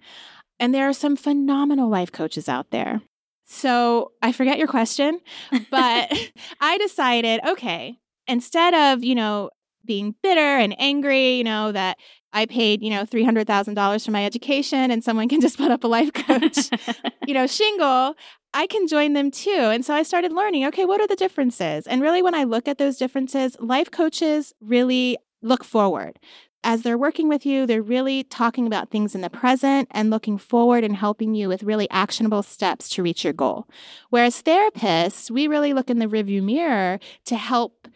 and 0.59 0.73
there 0.73 0.87
are 0.87 0.93
some 0.93 1.15
phenomenal 1.15 1.89
life 1.89 2.11
coaches 2.11 2.47
out 2.47 2.71
there 2.71 3.01
so 3.45 4.11
i 4.21 4.31
forget 4.31 4.57
your 4.57 4.67
question 4.67 5.19
but 5.69 6.11
i 6.61 6.77
decided 6.77 7.41
okay 7.45 7.97
instead 8.27 8.73
of 8.73 9.03
you 9.03 9.15
know 9.15 9.49
being 9.87 10.15
bitter 10.21 10.39
and 10.39 10.75
angry, 10.79 11.37
you 11.37 11.43
know, 11.43 11.71
that 11.71 11.97
I 12.33 12.45
paid, 12.45 12.83
you 12.83 12.89
know, 12.89 13.03
$300,000 13.03 14.05
for 14.05 14.11
my 14.11 14.25
education 14.25 14.91
and 14.91 15.03
someone 15.03 15.29
can 15.29 15.41
just 15.41 15.57
put 15.57 15.71
up 15.71 15.83
a 15.83 15.87
life 15.87 16.13
coach, 16.13 16.69
you 17.25 17.33
know, 17.33 17.47
shingle, 17.57 18.15
I 18.53 18.67
can 18.67 18.87
join 18.87 19.13
them 19.13 19.31
too. 19.31 19.51
And 19.51 19.85
so 19.85 19.93
I 19.93 20.03
started 20.03 20.31
learning, 20.31 20.65
okay, 20.67 20.85
what 20.85 21.01
are 21.01 21.07
the 21.07 21.15
differences? 21.15 21.87
And 21.87 22.01
really, 22.01 22.21
when 22.21 22.35
I 22.35 22.43
look 22.43 22.67
at 22.67 22.77
those 22.77 22.97
differences, 22.97 23.57
life 23.59 23.91
coaches 23.91 24.53
really 24.61 25.17
look 25.41 25.63
forward. 25.63 26.19
As 26.63 26.81
they're 26.81 26.97
working 26.97 27.29
with 27.29 27.45
you, 27.45 27.65
they're 27.65 27.81
really 27.81 28.23
talking 28.23 28.65
about 28.65 28.89
things 28.89 29.13
in 29.15 29.21
the 29.21 29.29
present 29.29 29.87
and 29.91 30.09
looking 30.09 30.37
forward 30.37 30.83
and 30.83 30.95
helping 30.95 31.35
you 31.35 31.47
with 31.47 31.63
really 31.63 31.89
actionable 31.91 32.43
steps 32.43 32.89
to 32.89 33.03
reach 33.03 33.23
your 33.23 33.33
goal. 33.33 33.67
Whereas 34.09 34.41
therapists, 34.41 35.29
we 35.29 35.47
really 35.47 35.73
look 35.73 35.89
in 35.89 35.99
the 35.99 36.07
rearview 36.07 36.41
mirror 36.41 36.99
to 37.25 37.35
help 37.35 37.87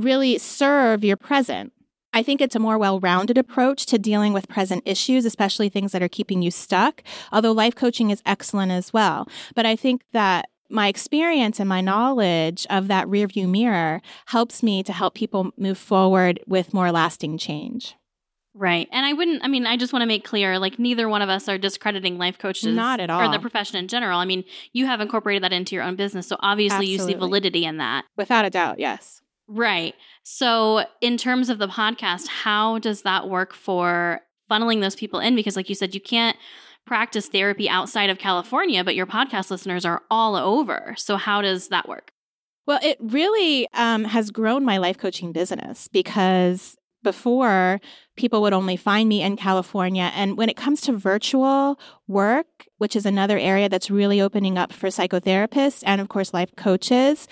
really 0.00 0.38
serve 0.38 1.04
your 1.04 1.16
present. 1.16 1.72
I 2.12 2.22
think 2.22 2.40
it's 2.40 2.56
a 2.56 2.60
more 2.60 2.78
well 2.78 2.98
rounded 2.98 3.38
approach 3.38 3.86
to 3.86 3.98
dealing 3.98 4.32
with 4.32 4.48
present 4.48 4.82
issues, 4.84 5.24
especially 5.24 5.68
things 5.68 5.92
that 5.92 6.02
are 6.02 6.08
keeping 6.08 6.42
you 6.42 6.50
stuck, 6.50 7.02
although 7.30 7.52
life 7.52 7.74
coaching 7.74 8.10
is 8.10 8.22
excellent 8.26 8.72
as 8.72 8.92
well. 8.92 9.28
But 9.54 9.66
I 9.66 9.76
think 9.76 10.02
that 10.12 10.48
my 10.68 10.88
experience 10.88 11.58
and 11.58 11.68
my 11.68 11.80
knowledge 11.80 12.66
of 12.70 12.88
that 12.88 13.06
rearview 13.06 13.48
mirror 13.48 14.00
helps 14.26 14.62
me 14.62 14.82
to 14.84 14.92
help 14.92 15.14
people 15.14 15.50
move 15.56 15.78
forward 15.78 16.40
with 16.46 16.72
more 16.72 16.92
lasting 16.92 17.38
change. 17.38 17.96
Right. 18.54 18.88
And 18.90 19.06
I 19.06 19.12
wouldn't, 19.12 19.44
I 19.44 19.48
mean, 19.48 19.66
I 19.66 19.76
just 19.76 19.92
want 19.92 20.02
to 20.02 20.06
make 20.06 20.24
clear 20.24 20.58
like, 20.58 20.78
neither 20.78 21.08
one 21.08 21.22
of 21.22 21.28
us 21.28 21.48
are 21.48 21.58
discrediting 21.58 22.18
life 22.18 22.38
coaches. 22.38 22.74
Not 22.74 23.00
at 23.00 23.08
all. 23.08 23.22
Or 23.22 23.32
the 23.32 23.38
profession 23.38 23.76
in 23.76 23.88
general. 23.88 24.18
I 24.18 24.24
mean, 24.24 24.44
you 24.72 24.86
have 24.86 25.00
incorporated 25.00 25.44
that 25.44 25.52
into 25.52 25.74
your 25.74 25.84
own 25.84 25.96
business. 25.96 26.26
So 26.26 26.36
obviously 26.40 26.92
Absolutely. 26.92 27.12
you 27.12 27.18
see 27.18 27.18
validity 27.18 27.64
in 27.64 27.76
that. 27.78 28.04
Without 28.16 28.44
a 28.44 28.50
doubt, 28.50 28.80
yes. 28.80 29.22
Right. 29.52 29.96
So, 30.22 30.84
in 31.00 31.16
terms 31.16 31.48
of 31.48 31.58
the 31.58 31.66
podcast, 31.66 32.28
how 32.28 32.78
does 32.78 33.02
that 33.02 33.28
work 33.28 33.52
for 33.52 34.20
funneling 34.48 34.80
those 34.80 34.94
people 34.94 35.18
in? 35.18 35.34
Because, 35.34 35.56
like 35.56 35.68
you 35.68 35.74
said, 35.74 35.92
you 35.92 36.00
can't 36.00 36.36
practice 36.86 37.26
therapy 37.26 37.68
outside 37.68 38.10
of 38.10 38.18
California, 38.18 38.84
but 38.84 38.94
your 38.94 39.06
podcast 39.06 39.50
listeners 39.50 39.84
are 39.84 40.02
all 40.08 40.36
over. 40.36 40.94
So, 40.96 41.16
how 41.16 41.42
does 41.42 41.66
that 41.68 41.88
work? 41.88 42.12
Well, 42.68 42.78
it 42.80 42.96
really 43.00 43.66
um, 43.74 44.04
has 44.04 44.30
grown 44.30 44.64
my 44.64 44.78
life 44.78 44.98
coaching 44.98 45.32
business 45.32 45.88
because 45.88 46.76
before 47.02 47.80
people 48.16 48.42
would 48.42 48.52
only 48.52 48.76
find 48.76 49.08
me 49.08 49.22
in 49.22 49.36
California. 49.36 50.12
And 50.14 50.36
when 50.36 50.48
it 50.48 50.56
comes 50.56 50.80
to 50.82 50.92
virtual 50.92 51.80
work, 52.06 52.46
which 52.78 52.94
is 52.94 53.06
another 53.06 53.38
area 53.38 53.68
that's 53.68 53.90
really 53.90 54.20
opening 54.20 54.58
up 54.58 54.72
for 54.72 54.88
psychotherapists 54.88 55.82
and, 55.86 56.00
of 56.00 56.08
course, 56.08 56.34
life 56.34 56.54
coaches, 56.56 57.26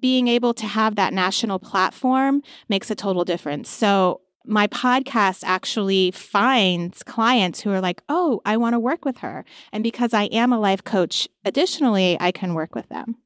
being 0.00 0.28
able 0.28 0.54
to 0.54 0.66
have 0.66 0.96
that 0.96 1.12
national 1.12 1.58
platform 1.58 2.42
makes 2.68 2.90
a 2.90 2.94
total 2.94 3.24
difference. 3.24 3.68
So, 3.68 4.20
my 4.46 4.66
podcast 4.68 5.44
actually 5.44 6.10
finds 6.12 7.02
clients 7.02 7.60
who 7.60 7.70
are 7.70 7.80
like, 7.80 8.02
oh, 8.08 8.40
I 8.46 8.56
want 8.56 8.72
to 8.72 8.80
work 8.80 9.04
with 9.04 9.18
her. 9.18 9.44
And 9.70 9.82
because 9.84 10.14
I 10.14 10.24
am 10.24 10.50
a 10.52 10.58
life 10.58 10.82
coach, 10.82 11.28
additionally, 11.44 12.16
I 12.18 12.32
can 12.32 12.54
work 12.54 12.74
with 12.74 12.88
them. 12.88 13.16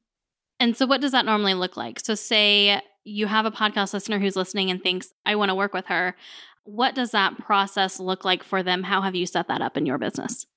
And 0.59 0.75
so, 0.75 0.85
what 0.85 1.01
does 1.01 1.13
that 1.13 1.25
normally 1.25 1.53
look 1.53 1.77
like? 1.77 1.99
So, 1.99 2.15
say 2.15 2.81
you 3.05 3.27
have 3.27 3.45
a 3.45 3.51
podcast 3.51 3.93
listener 3.93 4.19
who's 4.19 4.35
listening 4.35 4.69
and 4.71 4.81
thinks, 4.81 5.13
I 5.25 5.35
want 5.35 5.49
to 5.49 5.55
work 5.55 5.73
with 5.73 5.85
her. 5.87 6.15
What 6.63 6.95
does 6.95 7.11
that 7.11 7.37
process 7.37 7.99
look 7.99 8.25
like 8.25 8.43
for 8.43 8.63
them? 8.63 8.83
How 8.83 9.01
have 9.01 9.15
you 9.15 9.25
set 9.25 9.47
that 9.47 9.61
up 9.61 9.77
in 9.77 9.85
your 9.85 9.99
business? 9.99 10.47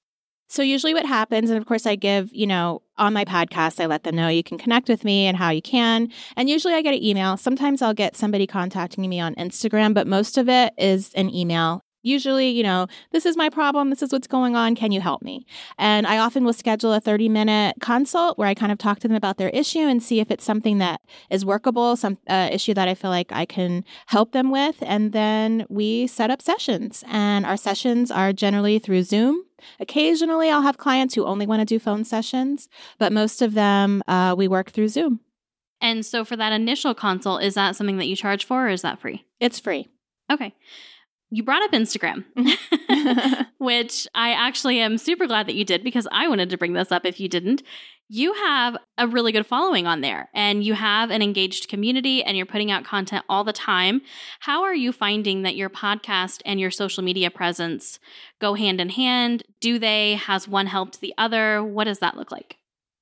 So 0.48 0.62
usually 0.62 0.94
what 0.94 1.06
happens, 1.06 1.50
and 1.50 1.58
of 1.58 1.66
course 1.66 1.86
I 1.86 1.94
give, 1.94 2.30
you 2.32 2.46
know, 2.46 2.82
on 2.96 3.12
my 3.12 3.24
podcast, 3.24 3.80
I 3.80 3.86
let 3.86 4.02
them 4.02 4.16
know 4.16 4.28
you 4.28 4.42
can 4.42 4.58
connect 4.58 4.88
with 4.88 5.04
me 5.04 5.26
and 5.26 5.36
how 5.36 5.50
you 5.50 5.62
can. 5.62 6.10
And 6.36 6.48
usually 6.48 6.74
I 6.74 6.82
get 6.82 6.94
an 6.94 7.04
email. 7.04 7.36
Sometimes 7.36 7.82
I'll 7.82 7.94
get 7.94 8.16
somebody 8.16 8.46
contacting 8.46 9.08
me 9.08 9.20
on 9.20 9.34
Instagram, 9.34 9.92
but 9.94 10.06
most 10.06 10.38
of 10.38 10.48
it 10.48 10.72
is 10.78 11.12
an 11.14 11.32
email. 11.34 11.82
Usually, 12.02 12.48
you 12.48 12.62
know, 12.62 12.86
this 13.12 13.26
is 13.26 13.36
my 13.36 13.50
problem. 13.50 13.90
This 13.90 14.02
is 14.02 14.12
what's 14.12 14.28
going 14.28 14.54
on. 14.54 14.74
Can 14.74 14.92
you 14.92 15.00
help 15.00 15.22
me? 15.22 15.46
And 15.78 16.06
I 16.06 16.18
often 16.18 16.44
will 16.44 16.52
schedule 16.52 16.92
a 16.92 17.00
30 17.00 17.28
minute 17.28 17.76
consult 17.80 18.38
where 18.38 18.48
I 18.48 18.54
kind 18.54 18.70
of 18.70 18.78
talk 18.78 19.00
to 19.00 19.08
them 19.08 19.16
about 19.16 19.36
their 19.36 19.48
issue 19.50 19.80
and 19.80 20.02
see 20.02 20.20
if 20.20 20.30
it's 20.30 20.44
something 20.44 20.78
that 20.78 21.00
is 21.30 21.44
workable, 21.44 21.96
some 21.96 22.18
uh, 22.28 22.48
issue 22.52 22.72
that 22.74 22.88
I 22.88 22.94
feel 22.94 23.10
like 23.10 23.32
I 23.32 23.44
can 23.44 23.84
help 24.06 24.32
them 24.32 24.50
with. 24.50 24.76
And 24.82 25.12
then 25.12 25.66
we 25.68 26.06
set 26.06 26.30
up 26.30 26.40
sessions. 26.40 27.02
And 27.08 27.44
our 27.44 27.56
sessions 27.56 28.10
are 28.10 28.32
generally 28.32 28.78
through 28.78 29.02
Zoom. 29.02 29.44
Occasionally, 29.80 30.50
I'll 30.50 30.62
have 30.62 30.78
clients 30.78 31.14
who 31.14 31.24
only 31.24 31.46
want 31.46 31.60
to 31.60 31.66
do 31.66 31.80
phone 31.80 32.04
sessions, 32.04 32.68
but 32.98 33.12
most 33.12 33.42
of 33.42 33.54
them 33.54 34.02
uh, 34.06 34.34
we 34.38 34.46
work 34.46 34.70
through 34.70 34.88
Zoom. 34.88 35.20
And 35.80 36.04
so, 36.04 36.24
for 36.24 36.36
that 36.36 36.52
initial 36.52 36.94
consult, 36.94 37.42
is 37.42 37.54
that 37.54 37.76
something 37.76 37.98
that 37.98 38.06
you 38.06 38.16
charge 38.16 38.44
for 38.44 38.66
or 38.66 38.70
is 38.70 38.82
that 38.82 39.00
free? 39.00 39.24
It's 39.40 39.58
free. 39.58 39.88
Okay. 40.30 40.54
You 41.30 41.42
brought 41.42 41.62
up 41.62 41.72
Instagram, 41.72 42.24
mm-hmm. 42.36 43.42
which 43.64 44.08
I 44.14 44.30
actually 44.30 44.80
am 44.80 44.96
super 44.96 45.26
glad 45.26 45.46
that 45.46 45.54
you 45.54 45.64
did 45.64 45.84
because 45.84 46.08
I 46.10 46.26
wanted 46.26 46.48
to 46.50 46.56
bring 46.56 46.72
this 46.72 46.90
up 46.90 47.04
if 47.04 47.20
you 47.20 47.28
didn't. 47.28 47.62
You 48.10 48.32
have 48.32 48.78
a 48.96 49.06
really 49.06 49.32
good 49.32 49.46
following 49.46 49.86
on 49.86 50.00
there 50.00 50.30
and 50.32 50.64
you 50.64 50.72
have 50.72 51.10
an 51.10 51.20
engaged 51.20 51.68
community 51.68 52.24
and 52.24 52.38
you're 52.38 52.46
putting 52.46 52.70
out 52.70 52.84
content 52.84 53.26
all 53.28 53.44
the 53.44 53.52
time. 53.52 54.00
How 54.40 54.62
are 54.62 54.74
you 54.74 54.92
finding 54.92 55.42
that 55.42 55.56
your 55.56 55.68
podcast 55.68 56.40
and 56.46 56.58
your 56.58 56.70
social 56.70 57.04
media 57.04 57.30
presence 57.30 57.98
go 58.40 58.54
hand 58.54 58.80
in 58.80 58.88
hand? 58.88 59.42
Do 59.60 59.78
they? 59.78 60.14
Has 60.14 60.48
one 60.48 60.66
helped 60.66 61.00
the 61.00 61.12
other? 61.18 61.62
What 61.62 61.84
does 61.84 61.98
that 61.98 62.16
look 62.16 62.32
like? 62.32 62.56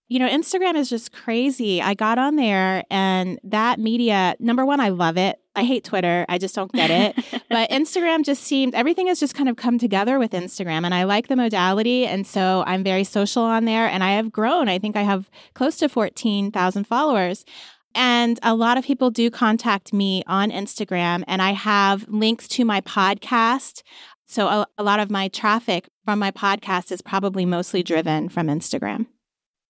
You 0.09 0.19
know, 0.21 0.29
Instagram 0.29 0.77
is 0.77 0.89
just 0.89 1.13
crazy. 1.13 1.83
I 1.83 1.95
got 1.95 2.19
on 2.19 2.35
there 2.35 2.85
and 2.91 3.41
that 3.45 3.79
media, 3.79 4.35
number 4.41 4.65
one, 4.65 4.81
I 4.81 4.89
love 4.91 5.17
it. 5.17 5.41
I 5.57 5.65
hate 5.65 5.85
Twitter. 5.85 6.27
I 6.29 6.39
just 6.39 6.55
don't 6.55 6.71
get 6.71 6.91
it. 6.91 7.43
but 7.49 7.71
Instagram 7.71 8.25
just 8.25 8.45
seemed, 8.45 8.75
everything 8.75 9.09
has 9.09 9.19
just 9.19 9.35
kind 9.35 9.49
of 9.49 9.57
come 9.57 9.79
together 9.79 10.19
with 10.19 10.33
Instagram. 10.33 10.85
And 10.85 10.95
I 10.95 11.05
like 11.05 11.29
the 11.29 11.37
modality. 11.37 12.07
And 12.07 12.27
so 12.27 12.63
I'm 12.67 12.85
very 12.85 13.05
social 13.05 13.43
on 13.43 13.65
there. 13.65 13.87
And 13.89 14.05
I 14.05 14.13
have 14.13 14.31
grown. 14.31 14.69
I 14.69 14.79
think 14.79 14.97
I 14.97 15.03
have 15.03 15.31
close 15.55 15.77
to 15.79 15.89
14,000 15.89 16.87
followers. 16.87 17.45
And 17.97 18.39
a 18.43 18.55
lot 18.55 18.77
of 18.77 18.85
people 18.85 19.11
do 19.11 19.31
contact 19.31 19.95
me 19.95 20.23
on 20.27 20.51
Instagram, 20.51 21.25
and 21.27 21.41
I 21.41 21.53
have 21.53 22.07
links 22.09 22.47
to 22.49 22.65
my 22.67 22.83
podcast. 22.83 23.83
So 24.27 24.49
a, 24.49 24.67
a 24.77 24.83
lot 24.83 25.01
of 25.01 25.11
my 25.11 25.29
traffic 25.29 25.89
from 26.05 26.19
my 26.19 26.31
podcast 26.31 26.93
is 26.93 27.01
probably 27.01 27.47
mostly 27.47 27.83
driven 27.83 28.29
from 28.29 28.49
Instagram. 28.49 29.07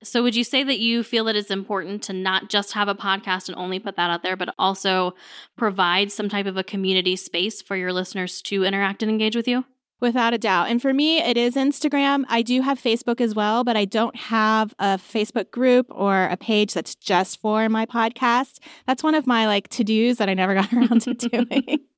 So, 0.08 0.22
would 0.22 0.36
you 0.36 0.44
say 0.44 0.62
that 0.62 0.78
you 0.78 1.02
feel 1.02 1.24
that 1.24 1.36
it's 1.36 1.50
important 1.50 2.02
to 2.04 2.12
not 2.12 2.48
just 2.48 2.72
have 2.72 2.88
a 2.88 2.94
podcast 2.94 3.48
and 3.48 3.56
only 3.56 3.78
put 3.78 3.96
that 3.96 4.10
out 4.10 4.22
there, 4.22 4.36
but 4.36 4.54
also 4.58 5.14
provide 5.56 6.12
some 6.12 6.28
type 6.28 6.46
of 6.46 6.56
a 6.56 6.64
community 6.64 7.16
space 7.16 7.60
for 7.60 7.76
your 7.76 7.92
listeners 7.92 8.40
to 8.42 8.64
interact 8.64 9.02
and 9.02 9.10
engage 9.10 9.36
with 9.36 9.48
you? 9.48 9.64
Without 10.00 10.34
a 10.34 10.38
doubt. 10.38 10.68
And 10.68 10.82
for 10.82 10.92
me, 10.92 11.18
it 11.22 11.38
is 11.38 11.54
Instagram. 11.54 12.24
I 12.28 12.42
do 12.42 12.60
have 12.60 12.78
Facebook 12.78 13.20
as 13.20 13.34
well, 13.34 13.64
but 13.64 13.76
I 13.76 13.86
don't 13.86 14.14
have 14.16 14.74
a 14.78 14.98
Facebook 14.98 15.50
group 15.50 15.86
or 15.90 16.24
a 16.24 16.36
page 16.36 16.74
that's 16.74 16.94
just 16.94 17.40
for 17.40 17.68
my 17.70 17.86
podcast. 17.86 18.58
That's 18.86 19.02
one 19.02 19.14
of 19.14 19.26
my 19.26 19.46
like 19.46 19.68
to 19.68 19.84
dos 19.84 20.18
that 20.18 20.28
I 20.28 20.34
never 20.34 20.54
got 20.60 20.72
around 20.72 21.00
to 21.02 21.14
doing. 21.14 21.80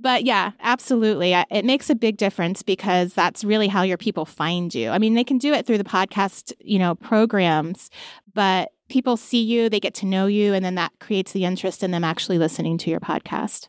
But 0.00 0.24
yeah, 0.24 0.50
absolutely. 0.60 1.32
It 1.50 1.64
makes 1.64 1.88
a 1.88 1.94
big 1.94 2.16
difference 2.16 2.62
because 2.62 3.14
that's 3.14 3.44
really 3.44 3.68
how 3.68 3.82
your 3.82 3.96
people 3.96 4.24
find 4.24 4.74
you. 4.74 4.90
I 4.90 4.98
mean, 4.98 5.14
they 5.14 5.24
can 5.24 5.38
do 5.38 5.52
it 5.52 5.66
through 5.66 5.78
the 5.78 5.84
podcast, 5.84 6.52
you 6.58 6.78
know, 6.78 6.96
programs, 6.96 7.90
but 8.34 8.72
people 8.88 9.16
see 9.16 9.40
you, 9.40 9.68
they 9.68 9.80
get 9.80 9.94
to 9.94 10.06
know 10.06 10.26
you, 10.26 10.52
and 10.52 10.64
then 10.64 10.74
that 10.74 10.92
creates 10.98 11.32
the 11.32 11.44
interest 11.44 11.82
in 11.82 11.90
them 11.92 12.04
actually 12.04 12.38
listening 12.38 12.76
to 12.78 12.90
your 12.90 13.00
podcast. 13.00 13.68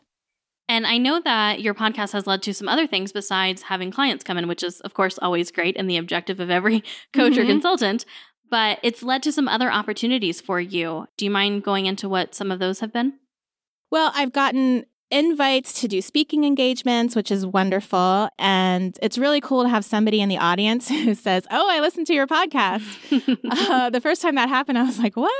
And 0.68 0.86
I 0.86 0.98
know 0.98 1.20
that 1.20 1.60
your 1.60 1.74
podcast 1.74 2.12
has 2.12 2.26
led 2.26 2.42
to 2.42 2.54
some 2.54 2.68
other 2.68 2.86
things 2.86 3.12
besides 3.12 3.62
having 3.62 3.90
clients 3.90 4.24
come 4.24 4.36
in, 4.36 4.48
which 4.48 4.64
is, 4.64 4.80
of 4.80 4.94
course, 4.94 5.18
always 5.18 5.50
great 5.50 5.76
and 5.76 5.88
the 5.88 5.96
objective 5.96 6.40
of 6.40 6.50
every 6.50 6.80
coach 7.12 7.34
mm-hmm. 7.34 7.42
or 7.42 7.46
consultant. 7.46 8.04
But 8.50 8.78
it's 8.82 9.02
led 9.02 9.22
to 9.24 9.32
some 9.32 9.48
other 9.48 9.70
opportunities 9.70 10.40
for 10.40 10.60
you. 10.60 11.06
Do 11.16 11.24
you 11.24 11.30
mind 11.30 11.62
going 11.62 11.86
into 11.86 12.08
what 12.08 12.34
some 12.34 12.50
of 12.50 12.58
those 12.58 12.80
have 12.80 12.92
been? 12.92 13.14
Well, 13.90 14.12
I've 14.14 14.32
gotten 14.32 14.86
invites 15.10 15.80
to 15.80 15.88
do 15.88 16.02
speaking 16.02 16.44
engagements, 16.44 17.14
which 17.14 17.30
is 17.30 17.46
wonderful. 17.46 18.28
And 18.38 18.98
it's 19.00 19.18
really 19.18 19.40
cool 19.40 19.62
to 19.62 19.68
have 19.68 19.84
somebody 19.84 20.20
in 20.20 20.28
the 20.28 20.38
audience 20.38 20.88
who 20.88 21.14
says, 21.14 21.46
Oh, 21.50 21.68
I 21.70 21.80
listened 21.80 22.06
to 22.08 22.14
your 22.14 22.26
podcast. 22.26 22.84
uh, 23.50 23.90
the 23.90 24.00
first 24.00 24.22
time 24.22 24.34
that 24.34 24.48
happened, 24.48 24.78
I 24.78 24.82
was 24.82 24.98
like, 24.98 25.16
What? 25.16 25.32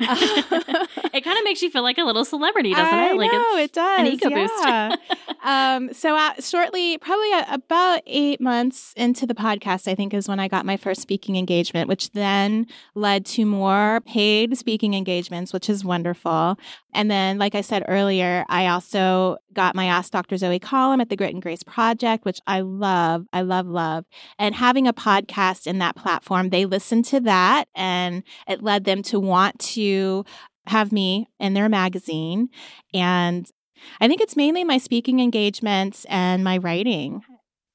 it 0.00 1.24
kind 1.24 1.38
of 1.38 1.44
makes 1.44 1.62
you 1.62 1.70
feel 1.70 1.82
like 1.82 1.98
a 1.98 2.04
little 2.04 2.24
celebrity, 2.24 2.72
doesn't 2.72 2.98
I 2.98 3.10
it? 3.10 3.16
Like 3.16 3.32
know, 3.32 3.56
it 3.56 3.72
does. 3.72 4.00
An 4.00 4.06
ego 4.06 4.28
yeah. 4.30 4.96
boost. 4.96 5.20
um, 5.44 5.92
so, 5.92 6.16
uh, 6.16 6.32
shortly, 6.40 6.98
probably 6.98 7.32
uh, 7.32 7.44
about 7.48 8.02
eight 8.06 8.40
months 8.40 8.94
into 8.96 9.26
the 9.26 9.34
podcast, 9.34 9.88
I 9.88 9.94
think 9.94 10.14
is 10.14 10.28
when 10.28 10.40
I 10.40 10.48
got 10.48 10.64
my 10.64 10.76
first 10.76 11.02
speaking 11.02 11.36
engagement, 11.36 11.88
which 11.88 12.12
then 12.12 12.66
led 12.94 13.26
to 13.26 13.44
more 13.44 14.00
paid 14.06 14.56
speaking 14.56 14.94
engagements, 14.94 15.52
which 15.52 15.68
is 15.68 15.84
wonderful. 15.84 16.58
And 16.92 17.10
then, 17.10 17.38
like 17.38 17.54
I 17.54 17.60
said 17.60 17.84
earlier, 17.88 18.44
I 18.48 18.66
also 18.66 19.38
got 19.52 19.74
my 19.74 19.86
Ask 19.86 20.12
Dr. 20.12 20.36
Zoe 20.36 20.58
column 20.58 21.00
at 21.00 21.08
the 21.08 21.16
Grit 21.16 21.32
and 21.32 21.42
Grace 21.42 21.62
Project, 21.62 22.24
which 22.24 22.40
I 22.46 22.60
love. 22.60 23.26
I 23.32 23.42
love, 23.42 23.66
love. 23.66 24.04
And 24.38 24.54
having 24.54 24.86
a 24.86 24.92
podcast 24.92 25.66
in 25.66 25.78
that 25.78 25.96
platform, 25.96 26.50
they 26.50 26.64
listened 26.64 27.04
to 27.06 27.20
that 27.20 27.68
and 27.74 28.22
it 28.48 28.62
led 28.62 28.84
them 28.84 29.02
to 29.04 29.20
want 29.20 29.58
to 29.60 30.24
have 30.66 30.92
me 30.92 31.28
in 31.38 31.54
their 31.54 31.68
magazine. 31.68 32.48
And 32.92 33.50
I 34.00 34.08
think 34.08 34.20
it's 34.20 34.36
mainly 34.36 34.64
my 34.64 34.78
speaking 34.78 35.20
engagements 35.20 36.04
and 36.08 36.44
my 36.44 36.58
writing 36.58 37.22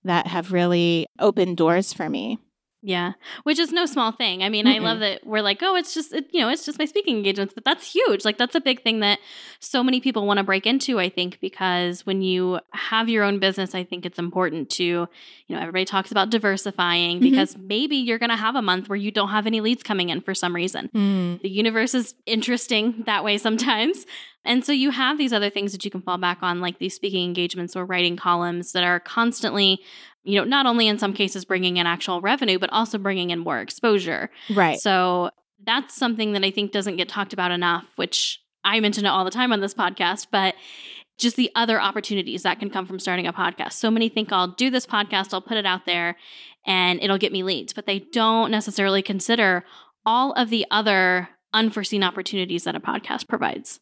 that 0.04 0.28
have 0.28 0.52
really 0.52 1.08
opened 1.20 1.58
doors 1.58 1.94
for 1.94 2.10
me. 2.10 2.40
Yeah, 2.88 3.14
which 3.42 3.58
is 3.58 3.72
no 3.72 3.88
small 3.88 4.12
thing. 4.12 4.44
I 4.44 4.50
mean, 4.50 4.68
Mm-mm. 4.68 4.76
I 4.76 4.78
love 4.78 5.00
that 5.00 5.26
we're 5.26 5.42
like, 5.42 5.64
oh, 5.64 5.76
it's 5.76 5.96
just, 5.96 6.14
it, 6.14 6.28
you 6.32 6.40
know, 6.40 6.50
it's 6.50 6.64
just 6.64 6.78
my 6.78 6.86
speaking 6.86 7.18
engagements, 7.18 7.52
but 7.52 7.66
that's 7.66 7.92
huge. 7.92 8.24
Like, 8.24 8.38
that's 8.38 8.54
a 8.54 8.62
big 8.62 8.84
thing 8.84 9.00
that 9.00 9.18
so 9.60 9.84
many 9.84 10.00
people 10.00 10.28
want 10.28 10.38
to 10.38 10.44
break 10.44 10.68
into, 10.68 11.00
I 11.00 11.10
think, 11.10 11.40
because 11.42 12.06
when 12.06 12.22
you 12.22 12.60
have 12.74 13.10
your 13.10 13.24
own 13.24 13.40
business, 13.40 13.74
I 13.74 13.84
think 13.84 14.06
it's 14.06 14.20
important 14.20 14.70
to, 14.72 14.84
you 14.84 15.08
know, 15.50 15.60
everybody 15.60 15.84
talks 15.84 16.12
about 16.12 16.30
diversifying 16.30 17.18
mm-hmm. 17.18 17.32
because 17.32 17.58
maybe 17.58 17.96
you're 17.96 18.20
going 18.20 18.30
to 18.30 18.36
have 18.36 18.56
a 18.56 18.62
month 18.62 18.88
where 18.88 18.98
you 18.98 19.10
don't 19.10 19.30
have 19.30 19.48
any 19.48 19.62
leads 19.62 19.82
coming 19.82 20.10
in 20.10 20.22
for 20.22 20.36
some 20.36 20.54
reason. 20.54 20.92
Mm. 20.94 21.42
The 21.42 21.50
universe 21.50 21.96
is 21.96 22.14
interesting 22.28 23.02
that 23.08 23.24
way 23.24 23.40
sometimes. 23.40 24.06
And 24.46 24.64
so 24.64 24.72
you 24.72 24.92
have 24.92 25.18
these 25.18 25.34
other 25.34 25.50
things 25.50 25.72
that 25.72 25.84
you 25.84 25.90
can 25.90 26.04
fall 26.04 26.20
back 26.20 26.38
on, 26.44 26.62
like 26.62 26.78
these 26.78 26.94
speaking 26.94 27.26
engagements 27.26 27.76
or 27.76 27.84
writing 27.84 28.16
columns 28.16 28.74
that 28.74 28.84
are 28.84 29.00
constantly 29.00 29.82
you 30.26 30.40
know, 30.40 30.44
not 30.44 30.66
only 30.66 30.88
in 30.88 30.98
some 30.98 31.14
cases 31.14 31.46
bringing 31.46 31.78
in 31.78 31.88
actual 31.88 32.20
revenue, 32.20 32.60
but 32.60 32.72
also 32.72 32.98
bringing 32.98 33.30
in 33.30 33.40
more 33.40 33.60
exposure. 33.60 34.30
Right. 34.54 34.80
So 34.80 35.30
that's 35.64 35.96
something 35.96 36.34
that 36.34 36.44
I 36.44 36.52
think 36.52 36.72
doesn't 36.72 36.98
get 36.98 37.08
talked 37.08 37.32
about 37.32 37.52
enough, 37.52 37.86
which 37.96 38.42
I 38.64 38.80
mention 38.80 39.06
it 39.06 39.10
all 39.10 39.24
the 39.24 39.32
time 39.32 39.54
on 39.54 39.62
this 39.62 39.74
podcast, 39.74 40.28
but 40.32 40.56
just 41.18 41.38
the 41.38 41.52
other 41.56 41.80
opportunities 41.80 42.44
that 42.44 42.60
can 42.60 42.70
come 42.70 42.86
from 42.86 43.00
starting 43.00 43.28
a 43.28 43.34
podcast. 43.34 43.74
So 43.74 43.90
many 43.90 44.10
think 44.10 44.32
I'll 44.32 44.50
do 44.50 44.70
this 44.70 44.86
podcast, 44.86 45.34
I'll 45.34 45.42
put 45.42 45.58
it 45.58 45.66
out 45.66 45.86
there, 45.86 46.18
and 46.66 47.02
it'll 47.02 47.18
get 47.18 47.32
me 47.32 47.44
leads, 47.44 47.72
but 47.72 47.86
they 47.86 48.00
don't 48.00 48.52
necessarily 48.52 49.02
consider 49.02 49.64
all 50.06 50.34
of 50.34 50.50
the 50.50 50.66
other 50.72 51.30
unforeseen 51.54 52.04
opportunities 52.04 52.66
that 52.66 52.76
a 52.76 52.80
podcast 52.80 53.28
provides. 53.28 53.80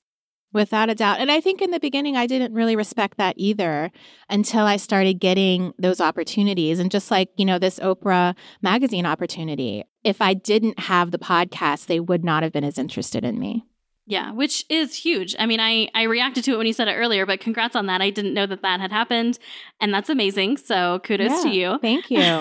Without 0.53 0.89
a 0.89 0.95
doubt. 0.95 1.19
And 1.19 1.31
I 1.31 1.41
think 1.41 1.61
in 1.61 1.71
the 1.71 1.79
beginning, 1.79 2.15
I 2.15 2.27
didn't 2.27 2.53
really 2.53 2.75
respect 2.75 3.17
that 3.17 3.33
either 3.37 3.91
until 4.29 4.65
I 4.65 4.77
started 4.77 5.15
getting 5.19 5.73
those 5.79 5.99
opportunities. 5.99 6.79
And 6.79 6.91
just 6.91 7.09
like, 7.09 7.29
you 7.37 7.45
know, 7.45 7.57
this 7.57 7.79
Oprah 7.79 8.35
magazine 8.61 9.05
opportunity, 9.05 9.83
if 10.03 10.21
I 10.21 10.33
didn't 10.33 10.79
have 10.79 11.11
the 11.11 11.17
podcast, 11.17 11.87
they 11.87 11.99
would 11.99 12.23
not 12.23 12.43
have 12.43 12.51
been 12.51 12.63
as 12.63 12.77
interested 12.77 13.25
in 13.25 13.39
me. 13.39 13.65
Yeah, 14.05 14.31
which 14.33 14.65
is 14.69 14.95
huge. 14.95 15.33
I 15.39 15.45
mean, 15.45 15.61
I, 15.61 15.87
I 15.95 16.03
reacted 16.03 16.43
to 16.45 16.53
it 16.53 16.57
when 16.57 16.67
you 16.67 16.73
said 16.73 16.89
it 16.89 16.95
earlier, 16.95 17.25
but 17.25 17.39
congrats 17.39 17.75
on 17.75 17.85
that. 17.85 18.01
I 18.01 18.09
didn't 18.09 18.33
know 18.33 18.45
that 18.45 18.61
that 18.61 18.81
had 18.81 18.91
happened. 18.91 19.39
And 19.79 19.93
that's 19.93 20.09
amazing. 20.09 20.57
So 20.57 20.99
kudos 20.99 21.31
yeah, 21.31 21.41
to 21.43 21.49
you. 21.49 21.79
Thank 21.79 22.11
you. 22.11 22.39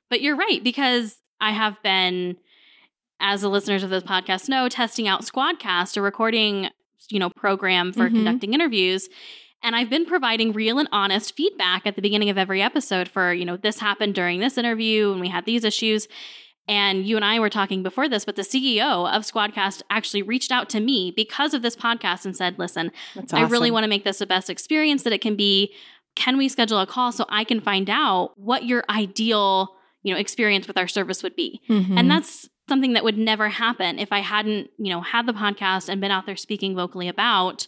but 0.10 0.22
you're 0.22 0.36
right, 0.36 0.64
because 0.64 1.20
I 1.40 1.52
have 1.52 1.76
been 1.82 2.36
as 3.20 3.42
the 3.42 3.50
listeners 3.50 3.82
of 3.82 3.90
this 3.90 4.02
podcast 4.02 4.48
know, 4.48 4.68
testing 4.68 5.06
out 5.06 5.22
Squadcast, 5.22 5.96
a 5.96 6.00
recording 6.00 6.70
you 7.10 7.18
know 7.18 7.30
program 7.30 7.92
for 7.92 8.06
mm-hmm. 8.06 8.16
conducting 8.16 8.54
interviews 8.54 9.08
and 9.62 9.76
I've 9.76 9.90
been 9.90 10.06
providing 10.06 10.52
real 10.52 10.78
and 10.78 10.88
honest 10.90 11.36
feedback 11.36 11.86
at 11.86 11.94
the 11.94 12.02
beginning 12.02 12.30
of 12.30 12.38
every 12.38 12.60
episode 12.60 13.08
for, 13.08 13.32
you 13.32 13.44
know, 13.44 13.56
this 13.56 13.78
happened 13.78 14.14
during 14.14 14.40
this 14.40 14.58
interview 14.58 15.12
and 15.12 15.20
we 15.20 15.28
had 15.28 15.44
these 15.44 15.64
issues. 15.64 16.08
And 16.68 17.06
you 17.06 17.16
and 17.16 17.24
I 17.24 17.38
were 17.40 17.50
talking 17.50 17.82
before 17.82 18.08
this, 18.08 18.24
but 18.24 18.36
the 18.36 18.42
CEO 18.42 19.10
of 19.12 19.22
Squadcast 19.22 19.82
actually 19.90 20.22
reached 20.22 20.52
out 20.52 20.68
to 20.70 20.80
me 20.80 21.12
because 21.14 21.54
of 21.54 21.62
this 21.62 21.76
podcast 21.76 22.24
and 22.24 22.36
said, 22.36 22.58
listen, 22.58 22.92
awesome. 23.16 23.38
I 23.38 23.42
really 23.48 23.70
want 23.70 23.84
to 23.84 23.88
make 23.88 24.04
this 24.04 24.18
the 24.18 24.26
best 24.26 24.48
experience 24.48 25.02
that 25.02 25.12
it 25.12 25.20
can 25.20 25.36
be. 25.36 25.74
Can 26.14 26.36
we 26.36 26.48
schedule 26.48 26.78
a 26.78 26.86
call 26.86 27.10
so 27.10 27.24
I 27.28 27.44
can 27.44 27.60
find 27.60 27.90
out 27.90 28.32
what 28.36 28.64
your 28.64 28.84
ideal, 28.88 29.74
you 30.02 30.14
know, 30.14 30.20
experience 30.20 30.68
with 30.68 30.78
our 30.78 30.88
service 30.88 31.22
would 31.22 31.34
be? 31.34 31.60
Mm-hmm. 31.68 31.98
And 31.98 32.10
that's 32.10 32.48
something 32.68 32.92
that 32.94 33.04
would 33.04 33.18
never 33.18 33.48
happen 33.48 33.98
if 33.98 34.12
I 34.12 34.20
hadn't, 34.20 34.70
you 34.78 34.90
know, 34.90 35.00
had 35.00 35.26
the 35.26 35.32
podcast 35.32 35.88
and 35.88 36.00
been 36.00 36.10
out 36.10 36.26
there 36.26 36.36
speaking 36.36 36.74
vocally 36.74 37.08
about, 37.08 37.66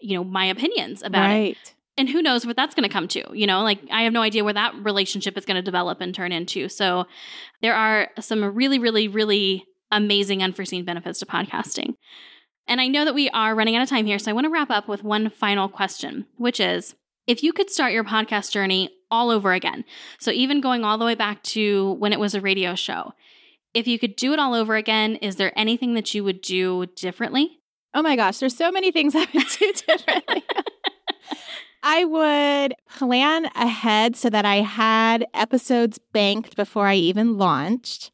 you 0.00 0.16
know, 0.16 0.24
my 0.24 0.46
opinions 0.46 1.02
about 1.02 1.26
right. 1.26 1.56
it. 1.56 1.74
And 1.98 2.08
who 2.08 2.22
knows 2.22 2.46
what 2.46 2.56
that's 2.56 2.74
going 2.74 2.88
to 2.88 2.92
come 2.92 3.06
to, 3.08 3.22
you 3.34 3.46
know, 3.46 3.62
like 3.62 3.80
I 3.90 4.02
have 4.02 4.14
no 4.14 4.22
idea 4.22 4.44
where 4.44 4.54
that 4.54 4.74
relationship 4.82 5.36
is 5.36 5.44
going 5.44 5.56
to 5.56 5.62
develop 5.62 6.00
and 6.00 6.14
turn 6.14 6.32
into. 6.32 6.68
So 6.68 7.04
there 7.60 7.74
are 7.74 8.08
some 8.18 8.42
really, 8.42 8.78
really, 8.78 9.08
really 9.08 9.66
amazing 9.90 10.42
unforeseen 10.42 10.86
benefits 10.86 11.18
to 11.18 11.26
podcasting. 11.26 11.94
And 12.66 12.80
I 12.80 12.88
know 12.88 13.04
that 13.04 13.14
we 13.14 13.28
are 13.30 13.54
running 13.54 13.76
out 13.76 13.82
of 13.82 13.90
time 13.90 14.06
here. 14.06 14.18
So 14.18 14.30
I 14.30 14.34
want 14.34 14.46
to 14.46 14.50
wrap 14.50 14.70
up 14.70 14.88
with 14.88 15.04
one 15.04 15.28
final 15.28 15.68
question, 15.68 16.26
which 16.38 16.60
is 16.60 16.94
if 17.26 17.42
you 17.42 17.52
could 17.52 17.70
start 17.70 17.92
your 17.92 18.04
podcast 18.04 18.50
journey 18.50 18.90
all 19.10 19.30
over 19.30 19.52
again, 19.52 19.84
so 20.18 20.30
even 20.30 20.60
going 20.60 20.84
all 20.84 20.96
the 20.96 21.04
way 21.04 21.14
back 21.14 21.42
to 21.42 21.92
when 21.98 22.12
it 22.12 22.20
was 22.20 22.34
a 22.34 22.40
radio 22.40 22.74
show, 22.74 23.12
if 23.74 23.86
you 23.86 23.98
could 23.98 24.16
do 24.16 24.32
it 24.32 24.38
all 24.38 24.54
over 24.54 24.76
again, 24.76 25.16
is 25.16 25.36
there 25.36 25.52
anything 25.58 25.94
that 25.94 26.14
you 26.14 26.24
would 26.24 26.40
do 26.40 26.86
differently? 26.96 27.60
Oh 27.94 28.02
my 28.02 28.16
gosh, 28.16 28.38
there's 28.38 28.56
so 28.56 28.70
many 28.70 28.90
things 28.90 29.14
I 29.14 29.26
would 29.34 29.46
do 29.58 29.72
differently. 29.86 30.42
I 31.82 32.04
would 32.04 32.74
plan 32.88 33.46
ahead 33.56 34.14
so 34.16 34.30
that 34.30 34.44
I 34.44 34.56
had 34.56 35.26
episodes 35.34 35.98
banked 36.12 36.54
before 36.54 36.86
I 36.86 36.94
even 36.94 37.38
launched. 37.38 38.12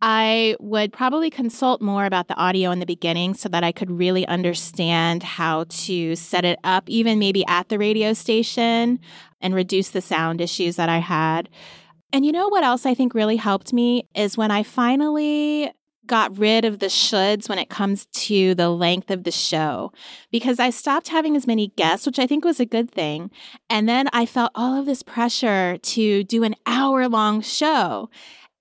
I 0.00 0.56
would 0.58 0.92
probably 0.92 1.30
consult 1.30 1.80
more 1.80 2.06
about 2.06 2.26
the 2.26 2.34
audio 2.34 2.70
in 2.72 2.80
the 2.80 2.86
beginning 2.86 3.34
so 3.34 3.48
that 3.50 3.62
I 3.62 3.70
could 3.70 3.90
really 3.90 4.26
understand 4.26 5.22
how 5.22 5.66
to 5.68 6.16
set 6.16 6.44
it 6.44 6.58
up, 6.64 6.88
even 6.88 7.20
maybe 7.20 7.46
at 7.46 7.68
the 7.68 7.78
radio 7.78 8.12
station, 8.12 8.98
and 9.40 9.54
reduce 9.54 9.90
the 9.90 10.00
sound 10.00 10.40
issues 10.40 10.74
that 10.76 10.88
I 10.88 10.98
had. 10.98 11.48
And 12.12 12.26
you 12.26 12.32
know 12.32 12.48
what 12.48 12.62
else 12.62 12.84
I 12.84 12.94
think 12.94 13.14
really 13.14 13.36
helped 13.36 13.72
me 13.72 14.06
is 14.14 14.36
when 14.36 14.50
I 14.50 14.62
finally 14.62 15.72
got 16.06 16.36
rid 16.36 16.64
of 16.64 16.78
the 16.78 16.86
shoulds 16.86 17.48
when 17.48 17.58
it 17.58 17.70
comes 17.70 18.06
to 18.06 18.54
the 18.54 18.68
length 18.68 19.10
of 19.10 19.24
the 19.24 19.30
show 19.30 19.92
because 20.30 20.58
I 20.58 20.70
stopped 20.70 21.08
having 21.08 21.36
as 21.36 21.46
many 21.46 21.68
guests, 21.68 22.06
which 22.06 22.18
I 22.18 22.26
think 22.26 22.44
was 22.44 22.60
a 22.60 22.66
good 22.66 22.90
thing. 22.90 23.30
And 23.70 23.88
then 23.88 24.08
I 24.12 24.26
felt 24.26 24.50
all 24.54 24.78
of 24.78 24.84
this 24.84 25.02
pressure 25.02 25.78
to 25.78 26.24
do 26.24 26.42
an 26.42 26.54
hour 26.66 27.08
long 27.08 27.40
show. 27.40 28.10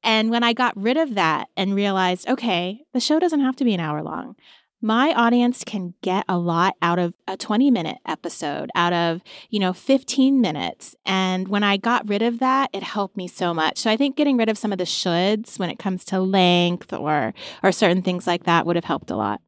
And 0.04 0.30
when 0.30 0.44
I 0.44 0.54
got 0.54 0.78
rid 0.78 0.98
of 0.98 1.16
that 1.16 1.50
and 1.58 1.76
realized, 1.76 2.30
okay, 2.30 2.82
the 2.94 3.00
show 3.00 3.20
doesn't 3.20 3.42
have 3.42 3.56
to 3.58 3.66
be 3.66 3.74
an 3.74 3.80
hour 3.80 4.02
long 4.02 4.36
my 4.82 5.14
audience 5.14 5.64
can 5.64 5.94
get 6.02 6.26
a 6.28 6.38
lot 6.38 6.76
out 6.82 7.00
of 7.00 7.14
a 7.28 7.38
20 7.38 7.72
minute 7.72 7.98
episode, 8.06 8.70
out 8.76 8.94
of, 8.94 9.22
you 9.50 9.60
know, 9.60 9.74
15 9.74 10.42
minutes. 10.42 10.96
And 11.06 11.48
when 11.48 11.64
I 11.64 11.78
got 11.78 12.08
rid 12.10 12.22
of 12.22 12.40
that, 12.40 12.70
it 12.74 12.84
helped 12.84 13.16
me 13.16 13.28
so 13.28 13.54
much. 13.54 13.78
So 13.78 13.92
I 13.92 13.98
think 13.98 14.16
getting 14.16 14.38
rid 14.38 14.50
of 14.50 14.58
some 14.58 14.72
of 14.72 14.78
the 14.78 14.86
shoulds 14.86 15.60
when 15.60 15.70
it 15.70 15.80
comes 15.80 16.04
to 16.06 16.20
length 16.20 16.94
or 16.94 17.34
or 17.64 17.72
certain 17.72 18.02
things 18.02 18.28
like 18.28 18.44
that 18.44 18.66
would 18.66 18.76
have 18.76 18.86
helped 18.86 19.12
a 19.12 19.16
lot. 19.16 19.42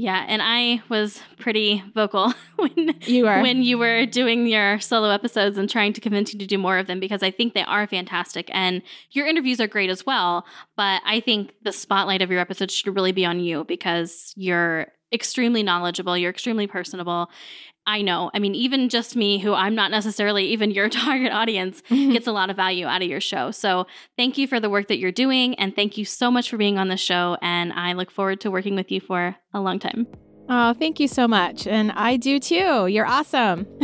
Yeah, 0.00 0.24
and 0.28 0.40
I 0.40 0.80
was 0.88 1.20
pretty 1.40 1.82
vocal 1.92 2.32
when 2.56 2.94
you 3.00 3.24
were 3.24 3.42
when 3.42 3.64
you 3.64 3.78
were 3.78 4.06
doing 4.06 4.46
your 4.46 4.78
solo 4.78 5.10
episodes 5.10 5.58
and 5.58 5.68
trying 5.68 5.92
to 5.94 6.00
convince 6.00 6.32
you 6.32 6.38
to 6.38 6.46
do 6.46 6.56
more 6.56 6.78
of 6.78 6.86
them 6.86 7.00
because 7.00 7.24
I 7.24 7.32
think 7.32 7.52
they 7.52 7.64
are 7.64 7.84
fantastic 7.88 8.48
and 8.52 8.80
your 9.10 9.26
interviews 9.26 9.60
are 9.60 9.66
great 9.66 9.90
as 9.90 10.06
well. 10.06 10.46
But 10.76 11.02
I 11.04 11.18
think 11.18 11.52
the 11.64 11.72
spotlight 11.72 12.22
of 12.22 12.30
your 12.30 12.38
episodes 12.38 12.74
should 12.74 12.94
really 12.94 13.10
be 13.10 13.26
on 13.26 13.40
you 13.40 13.64
because 13.64 14.32
you're 14.36 14.86
extremely 15.12 15.64
knowledgeable, 15.64 16.16
you're 16.16 16.30
extremely 16.30 16.68
personable, 16.68 17.28
I 17.88 18.02
know. 18.02 18.30
I 18.34 18.38
mean, 18.38 18.54
even 18.54 18.90
just 18.90 19.16
me, 19.16 19.38
who 19.38 19.54
I'm 19.54 19.74
not 19.74 19.90
necessarily 19.90 20.44
even 20.48 20.70
your 20.70 20.88
target 20.90 21.32
audience, 21.32 21.82
mm-hmm. 21.88 22.12
gets 22.12 22.26
a 22.26 22.32
lot 22.32 22.50
of 22.50 22.56
value 22.56 22.84
out 22.86 23.00
of 23.00 23.08
your 23.08 23.20
show. 23.20 23.50
So 23.50 23.86
thank 24.14 24.36
you 24.36 24.46
for 24.46 24.60
the 24.60 24.68
work 24.68 24.88
that 24.88 24.98
you're 24.98 25.10
doing. 25.10 25.54
And 25.54 25.74
thank 25.74 25.96
you 25.96 26.04
so 26.04 26.30
much 26.30 26.50
for 26.50 26.58
being 26.58 26.76
on 26.78 26.88
the 26.88 26.98
show. 26.98 27.38
And 27.40 27.72
I 27.72 27.94
look 27.94 28.10
forward 28.10 28.42
to 28.42 28.50
working 28.50 28.76
with 28.76 28.92
you 28.92 29.00
for 29.00 29.34
a 29.54 29.60
long 29.60 29.78
time. 29.78 30.06
Oh, 30.50 30.74
thank 30.74 31.00
you 31.00 31.08
so 31.08 31.26
much. 31.26 31.66
And 31.66 31.90
I 31.92 32.18
do 32.18 32.38
too. 32.38 32.88
You're 32.88 33.06
awesome. 33.06 33.66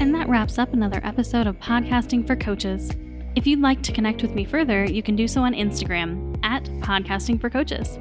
and 0.00 0.14
that 0.14 0.28
wraps 0.28 0.58
up 0.58 0.72
another 0.72 1.02
episode 1.04 1.46
of 1.46 1.58
Podcasting 1.58 2.26
for 2.26 2.36
Coaches. 2.36 2.90
If 3.36 3.46
you'd 3.46 3.60
like 3.60 3.82
to 3.82 3.92
connect 3.92 4.22
with 4.22 4.34
me 4.34 4.46
further, 4.46 4.84
you 4.84 5.02
can 5.02 5.14
do 5.14 5.28
so 5.28 5.42
on 5.42 5.52
Instagram 5.52 6.38
at 6.42 6.64
Podcasting 6.80 7.38
for 7.38 7.50
Coaches. 7.50 7.98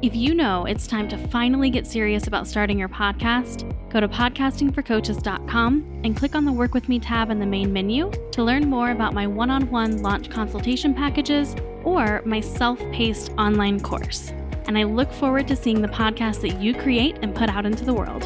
If 0.00 0.14
you 0.14 0.32
know 0.32 0.64
it's 0.64 0.86
time 0.86 1.08
to 1.08 1.18
finally 1.18 1.70
get 1.70 1.84
serious 1.84 2.28
about 2.28 2.46
starting 2.46 2.78
your 2.78 2.88
podcast, 2.88 3.68
go 3.90 3.98
to 3.98 4.06
podcastingforcoaches.com 4.06 6.02
and 6.04 6.16
click 6.16 6.36
on 6.36 6.44
the 6.44 6.52
Work 6.52 6.72
With 6.72 6.88
Me 6.88 7.00
tab 7.00 7.30
in 7.30 7.40
the 7.40 7.46
main 7.46 7.72
menu 7.72 8.12
to 8.30 8.44
learn 8.44 8.70
more 8.70 8.92
about 8.92 9.12
my 9.12 9.26
one 9.26 9.50
on 9.50 9.68
one 9.70 10.00
launch 10.00 10.30
consultation 10.30 10.94
packages 10.94 11.56
or 11.82 12.22
my 12.24 12.38
self 12.40 12.78
paced 12.92 13.32
online 13.38 13.80
course. 13.80 14.30
And 14.68 14.78
I 14.78 14.84
look 14.84 15.12
forward 15.12 15.48
to 15.48 15.56
seeing 15.56 15.82
the 15.82 15.88
podcast 15.88 16.42
that 16.42 16.60
you 16.60 16.74
create 16.74 17.18
and 17.22 17.34
put 17.34 17.48
out 17.48 17.66
into 17.66 17.84
the 17.84 17.94
world. 17.94 18.22